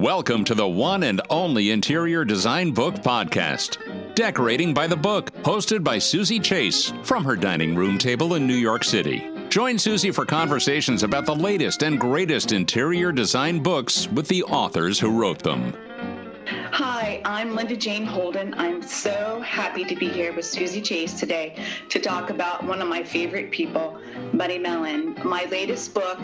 Welcome 0.00 0.46
to 0.46 0.54
the 0.54 0.66
one 0.66 1.02
and 1.02 1.20
only 1.28 1.72
Interior 1.72 2.24
Design 2.24 2.70
Book 2.70 2.94
Podcast, 2.94 4.14
Decorating 4.14 4.72
by 4.72 4.86
the 4.86 4.96
Book, 4.96 5.30
hosted 5.42 5.84
by 5.84 5.98
Susie 5.98 6.40
Chase 6.40 6.90
from 7.02 7.22
her 7.22 7.36
dining 7.36 7.74
room 7.74 7.98
table 7.98 8.36
in 8.36 8.46
New 8.46 8.54
York 8.54 8.82
City. 8.82 9.30
Join 9.50 9.78
Susie 9.78 10.10
for 10.10 10.24
conversations 10.24 11.02
about 11.02 11.26
the 11.26 11.36
latest 11.36 11.82
and 11.82 12.00
greatest 12.00 12.52
interior 12.52 13.12
design 13.12 13.62
books 13.62 14.08
with 14.08 14.26
the 14.26 14.42
authors 14.44 14.98
who 14.98 15.20
wrote 15.20 15.40
them. 15.40 15.74
I'm 17.24 17.54
Linda 17.54 17.76
Jane 17.76 18.06
Holden. 18.06 18.54
I'm 18.56 18.82
so 18.82 19.40
happy 19.42 19.84
to 19.84 19.94
be 19.94 20.08
here 20.08 20.32
with 20.32 20.46
Susie 20.46 20.80
Chase 20.80 21.12
today 21.20 21.54
to 21.90 21.98
talk 21.98 22.30
about 22.30 22.64
one 22.64 22.80
of 22.80 22.88
my 22.88 23.02
favorite 23.02 23.50
people, 23.50 23.98
Bunny 24.32 24.58
Mellon. 24.58 25.14
My 25.22 25.44
latest 25.50 25.92
book 25.92 26.18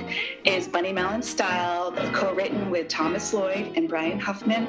is 0.44 0.66
Bunny 0.66 0.92
Mellon 0.92 1.22
Style, 1.22 1.92
co 2.12 2.32
written 2.34 2.70
with 2.70 2.88
Thomas 2.88 3.34
Lloyd 3.34 3.72
and 3.76 3.88
Bryan 3.88 4.18
Huffman. 4.18 4.68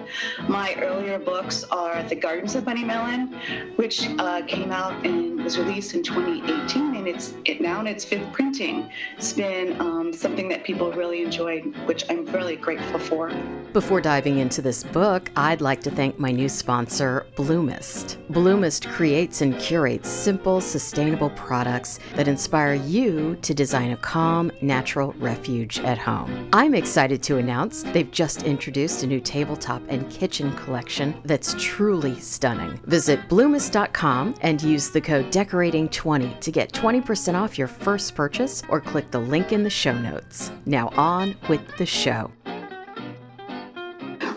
My 0.49 0.75
earlier 0.75 1.17
books 1.17 1.63
are 1.65 2.03
The 2.03 2.15
Gardens 2.15 2.55
of 2.55 2.65
Bunny 2.65 2.83
Mellon, 2.83 3.33
which 3.77 4.07
uh, 4.17 4.41
came 4.47 4.71
out 4.71 5.05
and 5.05 5.36
was 5.47 5.57
released 5.57 5.93
in 5.93 6.03
2018, 6.03 6.95
and 6.97 7.07
it's 7.07 7.33
it 7.45 7.61
now 7.61 7.79
in 7.79 7.87
its 7.87 8.03
fifth 8.03 8.33
printing. 8.33 8.91
It's 9.15 9.31
been 9.31 9.79
um, 9.79 10.11
something 10.11 10.49
that 10.49 10.65
people 10.65 10.91
really 10.91 11.23
enjoyed, 11.23 11.73
which 11.85 12.03
I'm 12.09 12.25
really 12.25 12.57
grateful 12.57 12.99
for. 12.99 13.31
Before 13.71 14.01
diving 14.01 14.39
into 14.39 14.61
this 14.61 14.83
book, 14.83 15.31
I'd 15.37 15.61
like 15.61 15.81
to 15.83 15.91
thank 15.91 16.19
my 16.19 16.31
new 16.31 16.49
sponsor, 16.49 17.25
Bloomist. 17.37 18.17
Bloomist 18.29 18.91
creates 18.91 19.39
and 19.39 19.57
curates 19.57 20.09
simple, 20.09 20.59
sustainable 20.59 21.29
products 21.29 21.99
that 22.15 22.27
inspire 22.27 22.73
you 22.73 23.37
to 23.41 23.53
design 23.53 23.91
a 23.91 23.97
calm, 23.97 24.51
natural 24.61 25.13
refuge 25.13 25.79
at 25.79 25.97
home. 25.97 26.49
I'm 26.51 26.73
excited 26.73 27.23
to 27.23 27.37
announce 27.37 27.83
they've 27.83 28.11
just 28.11 28.43
introduced 28.43 29.03
a 29.03 29.07
new 29.07 29.21
tabletop 29.21 29.81
and 29.87 30.11
kitchen 30.11 30.53
collection 30.57 31.21
that's 31.23 31.55
truly 31.57 32.19
stunning. 32.19 32.77
Visit 32.83 33.21
bloomist.com 33.29 34.35
and 34.41 34.61
use 34.61 34.89
the 34.89 34.99
code 34.99 35.31
decorating20 35.37 36.39
to 36.39 36.51
get 36.51 36.71
20% 36.71 37.35
off 37.35 37.59
your 37.59 37.67
first 37.67 38.15
purchase 38.15 38.63
or 38.69 38.81
click 38.81 39.11
the 39.11 39.19
link 39.19 39.51
in 39.51 39.63
the 39.63 39.69
show 39.69 39.95
notes. 39.95 40.51
Now 40.65 40.87
on 40.89 41.35
with 41.47 41.61
the 41.77 41.85
show. 41.85 42.31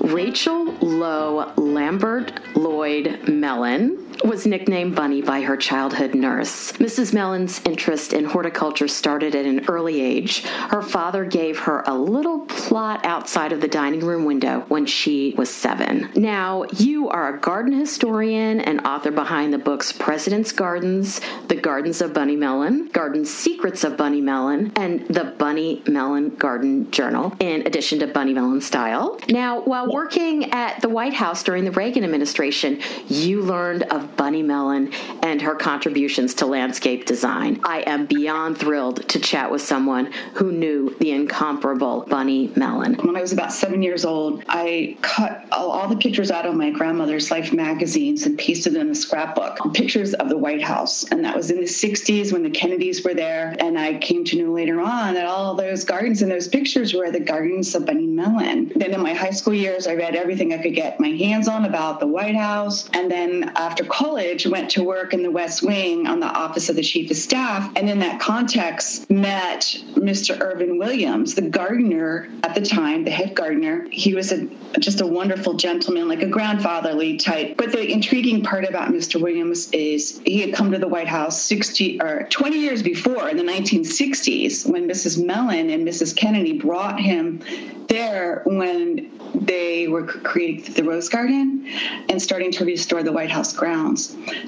Rachel 0.00 0.64
Lowe 0.82 1.52
Lambert 1.56 2.38
Lloyd 2.54 3.26
Mellon 3.26 4.09
was 4.24 4.46
nicknamed 4.46 4.94
Bunny 4.94 5.22
by 5.22 5.42
her 5.42 5.56
childhood 5.56 6.14
nurse. 6.14 6.72
Mrs. 6.72 7.12
Mellon's 7.12 7.60
interest 7.64 8.12
in 8.12 8.24
horticulture 8.24 8.88
started 8.88 9.34
at 9.34 9.46
an 9.46 9.64
early 9.68 10.00
age. 10.00 10.42
Her 10.42 10.82
father 10.82 11.24
gave 11.24 11.58
her 11.60 11.82
a 11.86 11.94
little 11.94 12.40
plot 12.40 13.04
outside 13.04 13.52
of 13.52 13.60
the 13.60 13.68
dining 13.68 14.00
room 14.00 14.24
window 14.24 14.64
when 14.68 14.86
she 14.86 15.34
was 15.36 15.50
seven. 15.50 16.10
Now, 16.14 16.64
you 16.76 17.08
are 17.08 17.34
a 17.34 17.40
garden 17.40 17.72
historian 17.72 18.60
and 18.60 18.86
author 18.86 19.10
behind 19.10 19.52
the 19.52 19.58
books 19.58 19.92
President's 19.92 20.52
Gardens, 20.52 21.20
The 21.48 21.56
Gardens 21.56 22.00
of 22.00 22.12
Bunny 22.12 22.36
Mellon, 22.36 22.88
Garden 22.88 23.24
Secrets 23.24 23.84
of 23.84 23.96
Bunny 23.96 24.20
Mellon, 24.20 24.72
and 24.76 25.06
the 25.08 25.24
Bunny 25.38 25.82
Mellon 25.86 26.30
Garden 26.36 26.90
Journal, 26.90 27.34
in 27.40 27.66
addition 27.66 27.98
to 28.00 28.06
Bunny 28.06 28.34
Mellon 28.34 28.60
Style. 28.60 29.18
Now, 29.28 29.60
while 29.60 29.90
working 29.90 30.52
at 30.52 30.80
the 30.80 30.88
White 30.88 31.14
House 31.14 31.42
during 31.42 31.64
the 31.64 31.72
Reagan 31.72 32.04
administration, 32.04 32.80
you 33.08 33.42
learned 33.42 33.84
of 33.84 34.09
Bunny 34.16 34.42
Mellon 34.42 34.92
and 35.22 35.40
her 35.42 35.54
contributions 35.54 36.34
to 36.34 36.46
landscape 36.46 37.06
design. 37.06 37.60
I 37.64 37.80
am 37.86 38.06
beyond 38.06 38.58
thrilled 38.58 39.08
to 39.08 39.20
chat 39.20 39.50
with 39.50 39.62
someone 39.62 40.12
who 40.34 40.52
knew 40.52 40.94
the 41.00 41.10
incomparable 41.12 42.04
Bunny 42.08 42.52
Mellon. 42.56 42.94
When 42.94 43.16
I 43.16 43.20
was 43.20 43.32
about 43.32 43.52
seven 43.52 43.82
years 43.82 44.04
old, 44.04 44.44
I 44.48 44.96
cut 45.02 45.44
all, 45.52 45.88
the 45.88 45.96
pictures 45.96 46.30
out 46.30 46.46
of 46.46 46.54
my 46.54 46.70
grandmother's 46.70 47.30
Life 47.30 47.52
magazines 47.52 48.26
and 48.26 48.38
pasted 48.38 48.74
them 48.74 48.82
in 48.82 48.90
a 48.90 48.94
scrapbook. 48.94 49.58
Pictures 49.74 50.14
of 50.14 50.28
the 50.28 50.36
White 50.36 50.62
House. 50.62 51.04
And 51.10 51.24
that 51.24 51.36
was 51.36 51.50
in 51.50 51.56
the 51.56 51.66
60s 51.66 52.32
when 52.32 52.42
the 52.42 52.50
Kennedys 52.50 53.04
were 53.04 53.14
there. 53.14 53.56
And 53.58 53.78
I 53.78 53.98
came 53.98 54.24
to 54.26 54.42
know 54.42 54.52
later 54.52 54.80
on 54.80 55.14
that 55.14 55.26
all 55.26 55.54
those 55.54 55.84
gardens 55.84 56.22
and 56.22 56.30
those 56.30 56.48
pictures 56.48 56.94
were 56.94 57.10
the 57.10 57.20
gardens 57.20 57.74
of 57.74 57.86
Bunny 57.86 58.06
Mellon. 58.06 58.72
Then 58.76 58.94
in 58.94 59.00
my 59.00 59.14
high 59.14 59.30
school 59.30 59.54
years, 59.54 59.86
I 59.86 59.94
read 59.94 60.14
everything 60.14 60.52
I 60.52 60.58
could 60.58 60.74
get 60.74 61.00
my 61.00 61.08
hands 61.08 61.48
on 61.48 61.64
about 61.64 62.00
the 62.00 62.06
White 62.06 62.36
House. 62.36 62.88
And 62.92 63.10
then 63.10 63.52
after 63.56 63.84
college, 64.00 64.46
went 64.46 64.70
to 64.70 64.82
work 64.82 65.12
in 65.12 65.22
the 65.22 65.30
West 65.30 65.62
Wing 65.62 66.06
on 66.06 66.20
the 66.20 66.26
Office 66.26 66.70
of 66.70 66.76
the 66.76 66.82
Chief 66.82 67.10
of 67.10 67.16
Staff, 67.18 67.70
and 67.76 67.88
in 67.90 67.98
that 67.98 68.18
context, 68.18 69.10
met 69.10 69.76
Mr. 69.94 70.40
Irvin 70.40 70.78
Williams, 70.78 71.34
the 71.34 71.42
gardener 71.42 72.28
at 72.42 72.54
the 72.54 72.62
time, 72.62 73.04
the 73.04 73.10
head 73.10 73.34
gardener. 73.34 73.86
He 73.90 74.14
was 74.14 74.32
a, 74.32 74.46
just 74.78 75.02
a 75.02 75.06
wonderful 75.06 75.54
gentleman, 75.54 76.08
like 76.08 76.22
a 76.22 76.28
grandfatherly 76.28 77.18
type. 77.18 77.58
But 77.58 77.72
the 77.72 77.86
intriguing 77.86 78.42
part 78.42 78.64
about 78.64 78.90
Mr. 78.90 79.20
Williams 79.20 79.70
is 79.72 80.20
he 80.24 80.40
had 80.40 80.54
come 80.54 80.72
to 80.72 80.78
the 80.78 80.88
White 80.88 81.08
House 81.08 81.42
60 81.42 82.00
or 82.00 82.26
20 82.30 82.58
years 82.58 82.82
before, 82.82 83.28
in 83.28 83.36
the 83.36 83.42
1960s, 83.42 84.66
when 84.66 84.88
Mrs. 84.88 85.22
Mellon 85.22 85.68
and 85.68 85.86
Mrs. 85.86 86.16
Kennedy 86.16 86.58
brought 86.58 86.98
him 86.98 87.42
there 87.88 88.42
when 88.46 89.10
they 89.34 89.88
were 89.88 90.06
creating 90.06 90.74
the 90.74 90.84
Rose 90.84 91.08
Garden 91.08 91.66
and 92.08 92.22
starting 92.22 92.52
to 92.52 92.64
restore 92.64 93.02
the 93.02 93.12
White 93.12 93.30
House 93.30 93.52
grounds. 93.52 93.79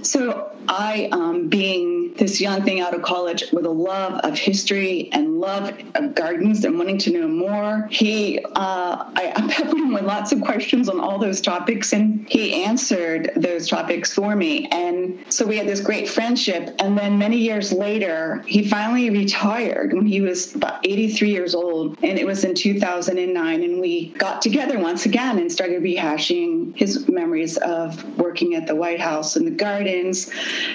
So 0.02 0.52
I, 0.68 1.08
um, 1.12 1.48
being 1.48 2.14
this 2.14 2.40
young 2.40 2.62
thing 2.62 2.80
out 2.80 2.94
of 2.94 3.02
college 3.02 3.44
with 3.52 3.64
a 3.64 3.70
love 3.70 4.20
of 4.20 4.38
history 4.38 5.08
and 5.12 5.40
love 5.40 5.72
of 5.94 6.14
gardens 6.14 6.64
and 6.64 6.78
wanting 6.78 6.98
to 6.98 7.10
know 7.12 7.28
more, 7.28 7.88
he, 7.90 8.38
uh, 8.38 9.10
I, 9.16 9.32
I 9.36 9.48
peppered 9.48 9.78
him 9.78 9.92
with 9.92 10.04
lots 10.04 10.32
of 10.32 10.40
questions 10.42 10.88
on 10.88 11.00
all 11.00 11.18
those 11.18 11.40
topics, 11.40 11.92
and 11.92 12.28
he 12.28 12.64
answered 12.64 13.30
those 13.36 13.68
topics 13.68 14.12
for 14.12 14.36
me. 14.36 14.68
And 14.68 15.24
so 15.28 15.46
we 15.46 15.56
had 15.56 15.66
this 15.66 15.80
great 15.80 16.08
friendship. 16.08 16.74
And 16.78 16.96
then 16.96 17.18
many 17.18 17.38
years 17.38 17.72
later, 17.72 18.42
he 18.46 18.68
finally 18.68 19.10
retired 19.10 19.92
when 19.92 20.06
he 20.06 20.20
was 20.20 20.54
about 20.54 20.84
83 20.84 21.30
years 21.30 21.54
old, 21.54 21.98
and 22.02 22.18
it 22.18 22.26
was 22.26 22.44
in 22.44 22.54
2009, 22.54 23.62
and 23.62 23.80
we 23.80 24.08
got 24.10 24.42
together 24.42 24.78
once 24.78 25.06
again 25.06 25.38
and 25.38 25.50
started 25.50 25.82
rehashing 25.82 26.76
his 26.76 27.08
memories 27.08 27.56
of 27.58 28.02
working 28.18 28.54
at 28.54 28.66
the 28.66 28.74
White 28.74 29.00
House 29.00 29.21
and 29.36 29.46
the 29.46 29.50
gardens. 29.50 30.30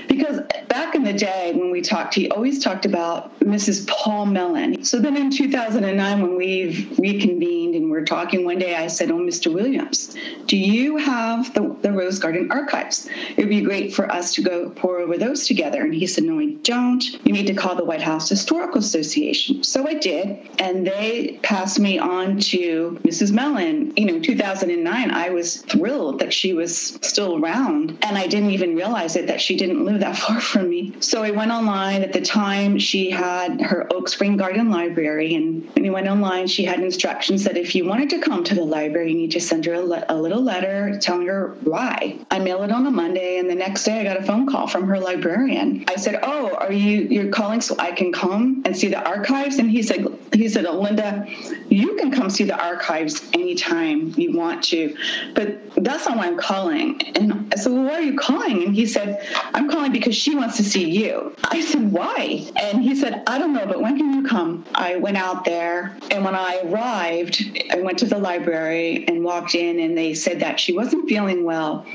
Because 0.08 0.42
back 0.70 0.96
in 0.96 1.04
the 1.04 1.14
day 1.14 1.54
when 1.56 1.72
we 1.72 1.82
talked, 1.82 2.14
he 2.14 2.30
always 2.30 2.64
talked 2.64 2.86
about 2.86 3.38
Mrs. 3.40 3.88
Paul 3.88 4.26
Mellon. 4.26 4.84
So 4.84 5.00
then 5.00 5.18
in 5.18 5.30
2009, 5.30 6.22
when 6.22 6.36
we 6.36 6.90
reconvened 6.98 7.76
and 7.76 7.90
we're 7.92 8.06
talking 8.06 8.46
one 8.46 8.60
day, 8.60 8.76
I 8.76 8.88
said, 8.88 9.12
Oh, 9.12 9.18
Mr. 9.18 9.54
Williams, 9.54 10.16
do 10.46 10.58
you 10.58 10.98
have 10.98 11.54
the, 11.54 11.76
the 11.82 11.92
Rose 11.92 12.20
Garden 12.20 12.52
archives? 12.52 13.08
It 13.36 13.38
would 13.38 13.50
be 13.50 13.62
great 13.62 13.94
for 13.94 14.12
us 14.12 14.34
to 14.36 14.42
go 14.42 14.70
pour 14.70 15.00
over 15.00 15.18
those 15.18 15.48
together. 15.48 15.82
And 15.82 15.94
he 15.94 16.08
said, 16.08 16.24
No, 16.24 16.40
I 16.40 16.54
don't. 16.64 17.04
You 17.26 17.34
need 17.34 17.48
to 17.48 17.54
call 17.54 17.76
the 17.76 17.86
White 17.86 18.02
House 18.02 18.30
Historical 18.30 18.80
Association. 18.80 19.64
So 19.64 19.88
I 19.88 19.94
did. 19.94 20.40
And 20.60 20.86
they 20.86 21.40
passed 21.44 21.80
me 21.80 21.98
on 21.98 22.40
to 22.40 23.00
Mrs. 23.04 23.32
Mellon. 23.32 23.94
You 23.96 24.06
know, 24.06 24.20
2009, 24.20 25.12
I 25.12 25.30
was 25.30 25.58
thrilled 25.58 26.20
that 26.20 26.34
she 26.34 26.54
was 26.54 26.98
still 27.02 27.44
around. 27.44 27.98
And 28.02 28.18
I 28.18 28.28
didn't 28.38 28.52
even 28.52 28.76
realize 28.76 29.16
it 29.16 29.28
that 29.28 29.42
she 29.42 29.58
didn't 29.58 29.84
live 29.84 30.00
that 30.02 30.18
far 30.24 30.40
from 30.40 30.70
me. 30.70 30.94
So 31.00 31.24
I 31.24 31.32
went 31.32 31.52
online. 31.52 32.04
At 32.04 32.14
the 32.14 32.22
time, 32.22 32.78
she 32.78 33.10
had 33.10 33.62
her 33.62 33.88
Oak 33.92 34.10
Spring 34.10 34.38
Garden 34.38 34.70
Library. 34.70 35.36
And 35.36 35.68
when 35.74 35.84
you 35.84 35.92
went 35.92 36.08
online, 36.08 36.48
she 36.48 36.64
had 36.64 36.80
instructions 36.80 37.44
that 37.46 37.58
if 37.58 37.74
you 37.76 37.86
wanted 37.86 38.10
to 38.12 38.20
come 38.20 38.44
to 38.44 38.56
the 38.56 38.64
library, 38.64 39.12
you 39.12 39.18
need 39.18 39.32
to 39.32 39.40
send 39.40 39.66
her 39.66 39.74
a, 39.74 39.82
le- 39.82 40.06
a 40.10 40.16
little 40.16 40.42
letter 40.42 40.98
telling 41.00 41.28
her 41.28 41.56
why. 41.64 42.18
I 42.30 42.40
mailed 42.40 42.66
it 42.66 42.72
on 42.72 42.86
a 42.86 42.92
Monday, 42.92 43.40
and 43.40 43.50
the 43.50 43.56
next 43.56 43.84
day 43.84 44.00
I 44.00 44.04
got 44.04 44.18
a 44.18 44.24
phone 44.24 44.48
call 44.48 44.68
from 44.68 44.88
her 44.88 45.00
librarian. 45.00 45.86
I 45.88 45.96
said, 45.96 46.20
"Oh, 46.22 46.56
are 46.56 46.72
you 46.72 47.08
you're 47.10 47.32
calling 47.32 47.62
so 47.62 47.76
I 47.80 47.92
can 47.92 48.12
come 48.12 48.62
and 48.66 48.76
see 48.78 48.90
the 48.90 49.04
archives?" 49.04 49.58
And 49.58 49.70
he 49.70 49.82
said, 49.82 50.06
"He 50.34 50.48
said, 50.50 50.66
oh, 50.66 50.80
Linda, 50.80 51.28
you 51.70 51.96
can 51.96 52.12
come 52.12 52.30
see 52.30 52.44
the 52.44 52.58
archives 52.58 53.28
anytime 53.34 54.14
you 54.18 54.38
want 54.38 54.64
to, 54.66 54.96
but 55.34 55.74
that's 55.76 56.08
not 56.08 56.18
why 56.18 56.28
I'm 56.28 56.38
calling." 56.38 57.02
And 57.18 57.52
I 57.54 57.58
said, 57.58 57.72
"Well, 57.72 57.86
why 57.86 57.94
are 57.94 58.02
you 58.02 58.18
calling?" 58.18 58.27
And 58.30 58.76
he 58.76 58.86
said, 58.86 59.26
"I'm 59.54 59.70
calling 59.70 59.92
because 59.92 60.16
she 60.16 60.36
wants 60.36 60.58
to 60.58 60.64
see 60.64 60.90
you." 60.90 61.34
I 61.44 61.62
said, 61.62 61.92
"Why?" 61.92 62.46
And 62.56 62.82
he 62.82 62.96
said, 62.96 63.24
"I 63.28 63.38
don't 63.38 63.54
know, 63.54 63.66
but 63.66 63.82
when 63.82 63.98
can 63.98 64.14
you 64.14 64.24
come?" 64.24 64.66
I 64.76 64.96
went 64.98 65.18
out 65.18 65.46
there, 65.46 65.98
and 66.12 66.24
when 66.24 66.36
I 66.36 66.62
arrived, 66.66 67.44
I 67.72 67.82
went 67.82 68.00
to 68.00 68.06
the 68.06 68.18
library 68.18 69.06
and 69.08 69.24
walked 69.24 69.56
in, 69.56 69.80
and 69.80 69.98
they 69.98 70.14
said 70.14 70.40
that 70.40 70.60
she 70.60 70.74
wasn't 70.74 71.08
feeling 71.10 71.44
well 71.44 71.86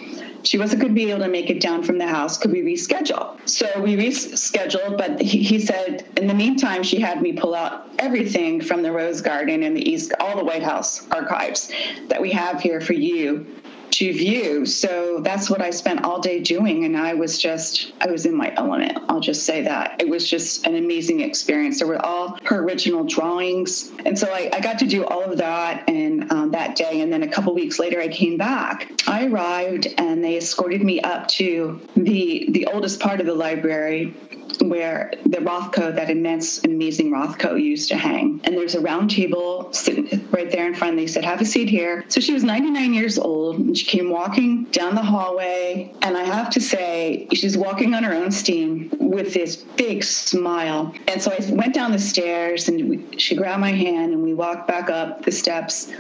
she 0.45 0.59
wasn't 0.59 0.83
going 0.83 0.93
to 0.93 0.95
be 0.95 1.09
able 1.11 1.21
to 1.21 1.29
make 1.29 1.51
it 1.51 1.61
down 1.61 1.83
from 1.83 1.99
the 1.99 2.07
house. 2.07 2.37
Could 2.37 2.51
we 2.51 2.63
reschedule? 2.63 3.37
So 3.49 3.81
we 3.81 3.97
rescheduled, 3.97 4.99
but 4.99 5.21
he, 5.21 5.43
he, 5.43 5.61
said 5.61 6.05
in 6.17 6.27
the 6.27 6.35
meantime, 6.35 6.83
she 6.83 6.99
had 6.99 7.23
me 7.23 7.33
pull 7.33 7.55
out 7.55 7.89
everything 8.01 8.61
from 8.61 8.83
the 8.83 8.91
Rose 8.91 9.21
Garden 9.21 9.63
and 9.63 9.77
the 9.77 9.89
East, 9.89 10.13
all 10.19 10.37
the 10.37 10.45
White 10.45 10.63
House 10.63 11.07
archives 11.11 11.71
that 12.09 12.21
we 12.21 12.33
have 12.33 12.61
here 12.61 12.81
for 12.81 12.95
you 12.95 13.47
to 13.93 14.13
view. 14.13 14.65
So 14.67 15.21
that's 15.21 15.51
what 15.51 15.61
I 15.61 15.71
spent 15.71 16.05
all 16.05 16.21
day 16.21 16.41
doing. 16.41 16.85
And 16.85 16.97
I 16.97 17.15
was 17.15 17.39
just, 17.39 17.93
I 18.01 18.11
was 18.11 18.27
in 18.27 18.35
my 18.35 18.53
element. 18.57 18.99
I'll 19.09 19.21
just 19.21 19.45
say 19.45 19.63
that. 19.63 20.01
It 20.01 20.09
was 20.09 20.29
just 20.29 20.67
an 20.67 20.77
amazing 20.77 21.21
experience. 21.21 21.79
There 21.79 21.89
were 21.89 22.05
all 22.05 22.39
her 22.45 22.63
original 22.63 23.05
drawings. 23.05 23.91
And 24.05 24.19
so 24.19 24.29
I, 24.33 24.51
I 24.53 24.61
got 24.61 24.79
to 24.81 24.87
do 24.87 25.05
all 25.05 25.23
of 25.23 25.39
that 25.39 25.89
and 25.89 26.31
um, 26.33 26.51
that 26.53 26.77
day. 26.77 27.01
And 27.01 27.13
then 27.13 27.23
a 27.23 27.29
couple 27.29 27.55
weeks 27.55 27.79
later, 27.79 28.01
I 28.01 28.09
came 28.09 28.39
back. 28.39 28.91
I 29.07 29.27
arrived 29.27 29.89
and 29.99 30.25
they 30.25 30.37
escorted 30.37 30.83
me 30.83 31.01
up 31.01 31.29
to 31.29 31.81
the, 31.95 32.47
the 32.51 32.67
oldest 32.67 33.01
part 33.01 33.21
of 33.21 33.27
the 33.27 33.35
library 33.35 34.15
where 34.61 35.13
the 35.25 35.39
Rothko, 35.39 35.95
that 35.95 36.11
immense, 36.11 36.63
amazing 36.65 37.11
Rothko, 37.11 37.61
used 37.61 37.89
to 37.89 37.97
hang. 37.97 38.41
And 38.45 38.57
there's 38.57 38.75
a 38.75 38.81
round 38.81 39.11
table 39.11 39.73
sitting 39.73 40.29
right 40.31 40.51
there 40.51 40.67
in 40.67 40.75
front. 40.75 40.97
They 40.97 41.07
said, 41.07 41.25
Have 41.25 41.41
a 41.41 41.45
seat 41.45 41.69
here. 41.69 42.05
So 42.09 42.21
she 42.21 42.33
was 42.33 42.45
99 42.45 42.95
years 42.95 43.19
old 43.19 43.59
and 43.59 43.77
she 43.83 43.99
came 43.99 44.11
walking 44.11 44.65
down 44.67 44.95
the 44.95 45.03
hallway. 45.03 45.91
And 46.03 46.17
I 46.17 46.23
have 46.23 46.51
to 46.51 46.61
say, 46.61 47.27
she's 47.33 47.57
walking 47.57 47.95
on 47.95 48.05
her 48.05 48.15
own 48.15 48.31
steam 48.31 48.91
with 49.01 49.35
this 49.35 49.57
big 49.57 50.05
smile. 50.05 50.95
And 51.09 51.21
so 51.21 51.33
I 51.33 51.53
went 51.53 51.75
down 51.75 51.91
the 51.91 51.99
stairs 51.99 52.69
and 52.69 53.21
she 53.21 53.35
grabbed 53.35 53.61
my 53.61 53.73
hand 53.73 54.13
and 54.13 54.23
we 54.23 54.35
walked 54.35 54.69
back 54.69 54.89
up 54.89 55.25
the 55.25 55.33
steps 55.33 55.91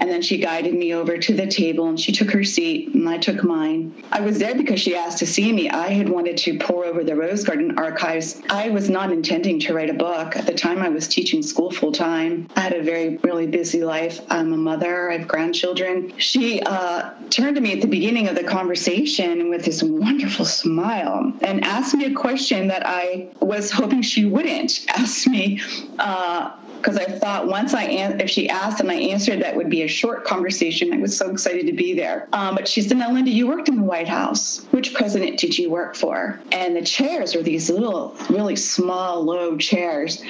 and 0.00 0.10
then 0.10 0.22
she 0.22 0.38
guided 0.38 0.74
me 0.74 0.94
over 0.94 1.18
to 1.18 1.34
the 1.34 1.46
table 1.46 1.88
and 1.88 1.98
she 1.98 2.12
took 2.12 2.30
her 2.30 2.44
seat 2.44 2.94
and 2.94 3.08
I 3.08 3.18
took 3.18 3.42
mine. 3.44 4.04
I 4.12 4.20
was 4.20 4.38
there 4.38 4.54
because 4.54 4.80
she 4.80 4.96
asked 4.96 5.18
to 5.18 5.26
see 5.26 5.52
me. 5.52 5.68
I 5.68 5.88
had 5.88 6.08
wanted 6.08 6.36
to 6.38 6.58
pour 6.58 6.84
over 6.84 7.04
the 7.04 7.16
Rose 7.16 7.44
Garden 7.44 7.78
archives. 7.78 8.40
I 8.50 8.70
was 8.70 8.88
not 8.88 9.12
intending 9.12 9.60
to 9.60 9.74
write 9.74 9.90
a 9.90 9.94
book. 9.94 10.36
At 10.36 10.46
the 10.46 10.54
time, 10.54 10.78
I 10.78 10.88
was 10.88 11.08
teaching 11.08 11.42
school 11.42 11.70
full 11.70 11.92
time. 11.92 12.48
I 12.56 12.60
had 12.60 12.72
a 12.72 12.82
very, 12.82 13.16
really 13.18 13.46
busy 13.46 13.84
life. 13.84 14.20
I'm 14.30 14.52
a 14.52 14.56
mother, 14.56 15.10
I 15.10 15.18
have 15.18 15.28
grandchildren. 15.28 16.12
She 16.18 16.62
uh, 16.62 17.10
turned 17.30 17.56
to 17.56 17.60
me 17.60 17.72
at 17.72 17.80
the 17.80 17.88
beginning 17.88 18.28
of 18.28 18.34
the 18.34 18.44
conversation 18.44 19.50
with 19.50 19.64
this 19.64 19.82
wonderful 19.82 20.44
smile 20.44 21.32
and 21.42 21.64
asked 21.64 21.94
me 21.94 22.06
a 22.06 22.14
question 22.14 22.68
that 22.68 22.86
I 22.86 23.28
was 23.40 23.70
hoping 23.70 24.02
she 24.02 24.24
wouldn't 24.24 24.86
ask 24.88 25.26
me. 25.26 25.60
Uh, 25.98 26.52
because 26.78 26.96
I 26.96 27.04
thought 27.04 27.46
once 27.46 27.74
I 27.74 27.84
an- 27.84 28.20
if 28.20 28.30
she 28.30 28.48
asked 28.48 28.80
and 28.80 28.90
I 28.90 28.94
answered, 28.94 29.42
that 29.42 29.56
would 29.56 29.68
be 29.70 29.82
a 29.82 29.88
short 29.88 30.24
conversation. 30.24 30.92
I 30.92 30.98
was 30.98 31.16
so 31.16 31.30
excited 31.30 31.66
to 31.66 31.72
be 31.72 31.94
there. 31.94 32.28
Um, 32.32 32.54
but 32.54 32.66
she 32.66 32.80
said, 32.82 32.96
"Now, 32.96 33.12
Linda, 33.12 33.30
you 33.30 33.46
worked 33.46 33.68
in 33.68 33.76
the 33.76 33.82
White 33.82 34.08
House. 34.08 34.64
Which 34.70 34.94
president 34.94 35.38
did 35.38 35.58
you 35.58 35.70
work 35.70 35.96
for?" 35.96 36.40
And 36.52 36.76
the 36.76 36.82
chairs 36.82 37.34
were 37.34 37.42
these 37.42 37.68
little, 37.68 38.16
really 38.30 38.56
small, 38.56 39.22
low 39.22 39.56
chairs. 39.56 40.22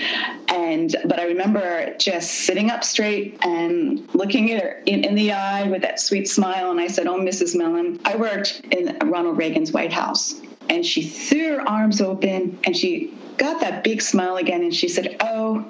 And 0.49 0.95
but 1.05 1.21
I 1.21 1.25
remember 1.25 1.95
just 1.99 2.31
sitting 2.31 2.71
up 2.71 2.83
straight 2.85 3.39
and 3.45 4.09
looking 4.15 4.53
at 4.53 4.63
her 4.63 4.83
in, 4.87 5.05
in 5.05 5.15
the 5.15 5.33
eye 5.33 5.69
with 5.69 5.83
that 5.83 6.01
sweet 6.01 6.29
smile. 6.29 6.71
And 6.71 6.81
I 6.81 6.87
said, 6.87 7.07
"Oh, 7.07 7.19
Mrs. 7.19 7.55
Mellon, 7.57 8.01
I 8.05 8.17
worked 8.17 8.63
in 8.71 8.97
Ronald 9.05 9.37
Reagan's 9.39 9.73
White 9.73 9.93
House." 9.93 10.41
And 10.71 10.85
she 10.85 11.03
threw 11.03 11.57
her 11.57 11.69
arms 11.69 12.01
open 12.03 12.59
and 12.65 12.77
she 12.77 13.15
got 13.39 13.61
that 13.61 13.85
big 13.85 14.03
smile 14.03 14.37
again 14.37 14.63
and 14.63 14.75
she 14.75 14.89
said, 14.89 15.17
Oh, 15.21 15.65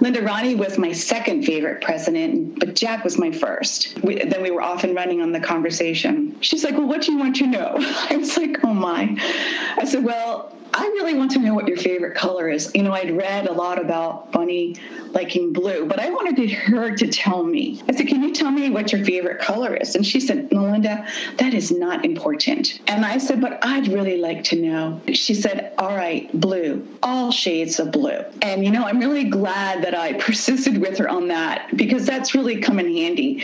Linda 0.00 0.22
Ronnie 0.22 0.54
was 0.54 0.78
my 0.78 0.92
second 0.92 1.44
favorite 1.44 1.82
president, 1.82 2.58
but 2.60 2.74
Jack 2.74 3.04
was 3.04 3.18
my 3.18 3.30
first. 3.30 3.98
We, 4.02 4.16
then 4.24 4.42
we 4.42 4.50
were 4.50 4.62
off 4.62 4.84
and 4.84 4.94
running 4.94 5.20
on 5.20 5.32
the 5.32 5.40
conversation. 5.40 6.40
She's 6.40 6.64
like, 6.64 6.74
Well, 6.74 6.86
what 6.86 7.02
do 7.02 7.12
you 7.12 7.18
want 7.18 7.36
to 7.36 7.46
know? 7.46 7.74
I 8.10 8.16
was 8.16 8.36
like, 8.36 8.64
Oh 8.64 8.74
my. 8.74 9.16
I 9.76 9.84
said, 9.84 10.04
Well, 10.04 10.54
I 10.78 10.86
really 10.94 11.14
want 11.14 11.32
to 11.32 11.40
know 11.40 11.54
what 11.54 11.66
your 11.66 11.76
favorite 11.76 12.14
color 12.14 12.48
is. 12.48 12.70
You 12.72 12.84
know, 12.84 12.92
I'd 12.92 13.16
read 13.16 13.48
a 13.48 13.52
lot 13.52 13.80
about 13.80 14.30
Bunny 14.30 14.76
liking 15.10 15.52
blue, 15.52 15.86
but 15.86 15.98
I 15.98 16.10
wanted 16.10 16.50
her 16.52 16.94
to 16.94 17.06
tell 17.08 17.42
me. 17.42 17.82
I 17.88 17.94
said, 17.96 18.06
Can 18.06 18.22
you 18.22 18.32
tell 18.32 18.52
me 18.52 18.70
what 18.70 18.92
your 18.92 19.04
favorite 19.04 19.40
color 19.40 19.74
is? 19.74 19.96
And 19.96 20.06
she 20.06 20.20
said, 20.20 20.52
Melinda, 20.52 21.04
that 21.38 21.52
is 21.52 21.72
not 21.72 22.04
important. 22.04 22.80
And 22.86 23.04
I 23.04 23.18
said, 23.18 23.40
But 23.40 23.58
I'd 23.64 23.88
really 23.88 24.18
like 24.18 24.44
to 24.44 24.56
know. 24.56 25.00
She 25.12 25.34
said, 25.34 25.74
All 25.78 25.96
right, 25.96 26.30
blue, 26.40 26.86
all 27.02 27.32
shades 27.32 27.80
of 27.80 27.90
blue. 27.90 28.20
And, 28.42 28.64
you 28.64 28.70
know, 28.70 28.84
I'm 28.84 29.00
really 29.00 29.24
glad 29.24 29.82
that 29.82 29.96
I 29.96 30.12
persisted 30.20 30.78
with 30.78 30.98
her 30.98 31.08
on 31.08 31.26
that 31.28 31.76
because 31.76 32.06
that's 32.06 32.36
really 32.36 32.60
come 32.60 32.78
in 32.78 32.86
handy 32.86 33.42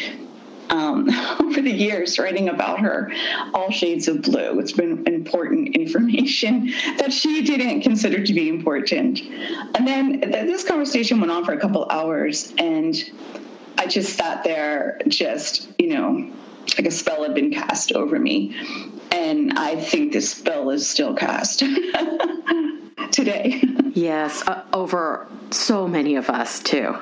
um, 0.70 1.08
over 1.40 1.60
the 1.60 1.70
years 1.70 2.18
writing 2.18 2.48
about 2.48 2.80
her, 2.80 3.12
all 3.52 3.70
shades 3.70 4.08
of 4.08 4.22
blue. 4.22 4.58
It's 4.60 4.72
been 4.72 5.06
important 5.06 5.76
information 5.76 6.66
that 6.98 7.12
she 7.12 7.42
didn't 7.42 7.82
consider 7.82 8.24
to 8.24 8.32
be 8.32 8.48
important. 8.48 9.20
And 9.20 9.86
then 9.86 10.20
this 10.20 10.64
conversation 10.64 11.20
went 11.20 11.32
on 11.32 11.44
for 11.44 11.52
a 11.52 11.60
couple 11.60 11.86
hours, 11.90 12.52
and 12.58 12.96
I 13.78 13.86
just 13.86 14.16
sat 14.16 14.44
there, 14.44 15.00
just, 15.08 15.68
you 15.78 15.88
know, 15.88 16.30
like 16.78 16.86
a 16.86 16.90
spell 16.90 17.22
had 17.22 17.34
been 17.34 17.52
cast 17.52 17.92
over 17.92 18.18
me. 18.18 18.56
And 19.10 19.58
I 19.58 19.76
think 19.76 20.12
this 20.12 20.30
spell 20.30 20.70
is 20.70 20.88
still 20.88 21.14
cast 21.14 21.58
today. 23.12 23.62
Yes, 23.92 24.42
uh, 24.46 24.64
over 24.72 25.28
so 25.50 25.86
many 25.86 26.16
of 26.16 26.30
us, 26.30 26.60
too. 26.60 26.96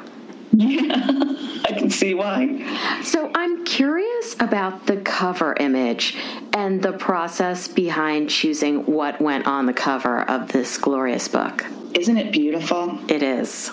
Yeah, 0.53 0.95
I 1.65 1.73
can 1.77 1.91
see 1.91 2.15
why. 2.15 3.03
So 3.03 3.31
I'm 3.35 3.65
curious 3.65 4.37
about 4.39 4.87
the 4.87 4.99
cover 4.99 5.55
image 5.59 6.17
and 6.53 6.83
the 6.83 6.93
process 6.93 7.69
behind 7.69 8.31
choosing 8.31 8.85
what 8.87 9.21
went 9.21 9.47
on 9.47 9.67
the 9.67 9.73
cover 9.73 10.23
of 10.23 10.49
this 10.53 10.77
glorious 10.79 11.29
book. 11.29 11.65
Isn't 11.95 12.17
it 12.17 12.33
beautiful? 12.33 12.99
It 13.09 13.23
is. 13.23 13.73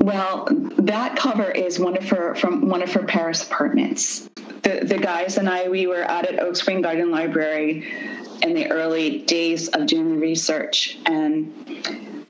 Well, 0.00 0.48
that 0.78 1.16
cover 1.16 1.50
is 1.50 1.78
one 1.78 1.96
of 1.96 2.08
her 2.08 2.34
from 2.34 2.68
one 2.68 2.82
of 2.82 2.92
her 2.92 3.04
Paris 3.04 3.42
apartments. 3.42 4.28
The 4.62 4.80
the 4.82 4.98
guys 4.98 5.36
and 5.36 5.48
I 5.48 5.68
we 5.68 5.86
were 5.86 6.04
out 6.04 6.26
at 6.26 6.40
Oak 6.40 6.56
Spring 6.56 6.80
Garden 6.80 7.10
Library 7.10 7.86
in 8.42 8.54
the 8.54 8.70
early 8.70 9.18
days 9.18 9.68
of 9.68 9.86
doing 9.86 10.08
the 10.10 10.16
research 10.16 10.98
and 11.06 11.52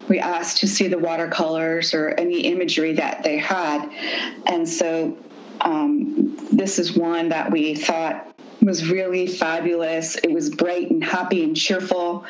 we 0.09 0.19
asked 0.19 0.59
to 0.59 0.69
see 0.69 0.89
the 0.89 0.99
watercolors 0.99 1.95
or 1.95 2.11
any 2.11 2.41
imagery 2.41 2.95
that 2.95 3.23
they 3.23 3.39
had. 3.39 3.89
And 4.47 4.69
so 4.69 5.17
um, 5.61 6.37
this 6.53 6.79
is 6.79 6.97
one 6.97 7.31
that 7.31 7.51
we 7.51 7.75
thought 7.75 8.35
was 8.61 8.91
really 8.91 9.27
fabulous. 9.27 10.17
It 10.17 10.33
was 10.33 10.51
bright 10.51 10.91
and 10.91 11.03
happy 11.03 11.45
and 11.45 11.57
cheerful 11.57 12.27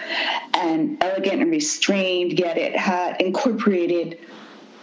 and 0.55 1.03
elegant 1.03 1.43
and 1.43 1.51
restrained, 1.51 2.39
yet 2.39 2.59
it 2.59 2.77
had 2.77 3.21
incorporated 3.21 4.19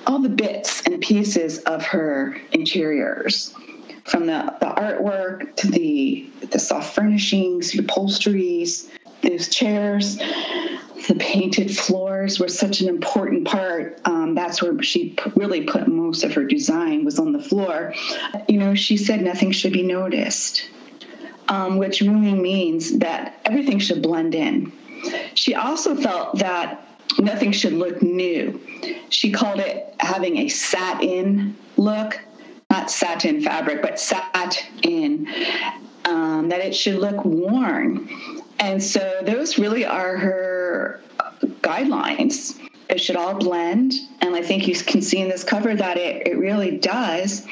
all 0.07 0.19
the 0.19 0.30
bits 0.30 0.81
and 0.86 1.01
pieces 1.01 1.59
of 1.59 1.83
her 1.83 2.38
interiors 2.51 3.53
from 4.03 4.27
the, 4.27 4.56
the 4.59 4.68
artwork 4.68 5.56
to 5.56 5.68
the 5.68 6.30
the 6.51 6.59
soft 6.59 6.94
furnishings, 6.94 7.71
the 7.71 7.80
upholsteries, 7.80 8.92
those 9.21 9.50
chairs, 9.50 10.19
the 11.07 11.15
painted 11.15 11.75
floors 11.75 12.39
were 12.39 12.47
such 12.47 12.81
an 12.81 12.88
important 12.88 13.45
part. 13.45 14.00
Um, 14.06 14.33
that's 14.33 14.62
where 14.62 14.81
she 14.81 15.15
really 15.36 15.63
put 15.63 15.88
most 15.88 16.24
of 16.24 16.33
her 16.33 16.44
design 16.44 17.06
was 17.06 17.19
on 17.19 17.31
the 17.33 17.42
floor. 17.42 17.94
You 18.47 18.59
know, 18.59 18.75
she 18.75 18.97
said 18.97 19.21
nothing 19.21 19.52
should 19.52 19.73
be 19.73 19.83
noticed, 19.83 20.69
um, 21.49 21.78
which 21.78 22.02
really 22.02 22.33
means 22.33 22.97
that 22.99 23.40
everything 23.45 23.80
should 23.80 24.02
blend 24.02 24.35
in. 24.35 24.71
She 25.33 25.54
also 25.54 25.95
felt 25.95 26.40
that 26.40 26.87
nothing 27.19 27.52
should 27.52 27.73
look 27.73 28.02
new. 28.02 28.59
She 29.09 29.31
called 29.31 29.59
it 29.59 29.94
having 29.99 30.37
a 30.37 30.49
satin 30.49 31.56
look, 31.78 32.19
not 32.69 32.90
satin 32.90 33.42
fabric, 33.42 33.81
but 33.81 33.99
satin. 33.99 35.28
Um, 36.06 36.49
that 36.49 36.59
it 36.59 36.75
should 36.75 36.99
look 36.99 37.25
worn. 37.25 38.07
And 38.59 38.81
so 38.81 39.21
those 39.24 39.57
really 39.57 39.85
are 39.85 40.18
her 40.18 41.02
guidelines. 41.62 42.59
It 42.90 43.02
should 43.02 43.16
all 43.16 43.35
blend. 43.35 43.94
And 44.21 44.35
I 44.35 44.42
think 44.42 44.68
you 44.68 44.76
can 44.76 45.02
see 45.02 45.19
in 45.19 45.30
this 45.30 45.44
cover 45.44 45.76
that 45.76 45.97
it, 45.97 46.28
it 46.28 46.38
really 46.38 46.78
does 46.78 47.45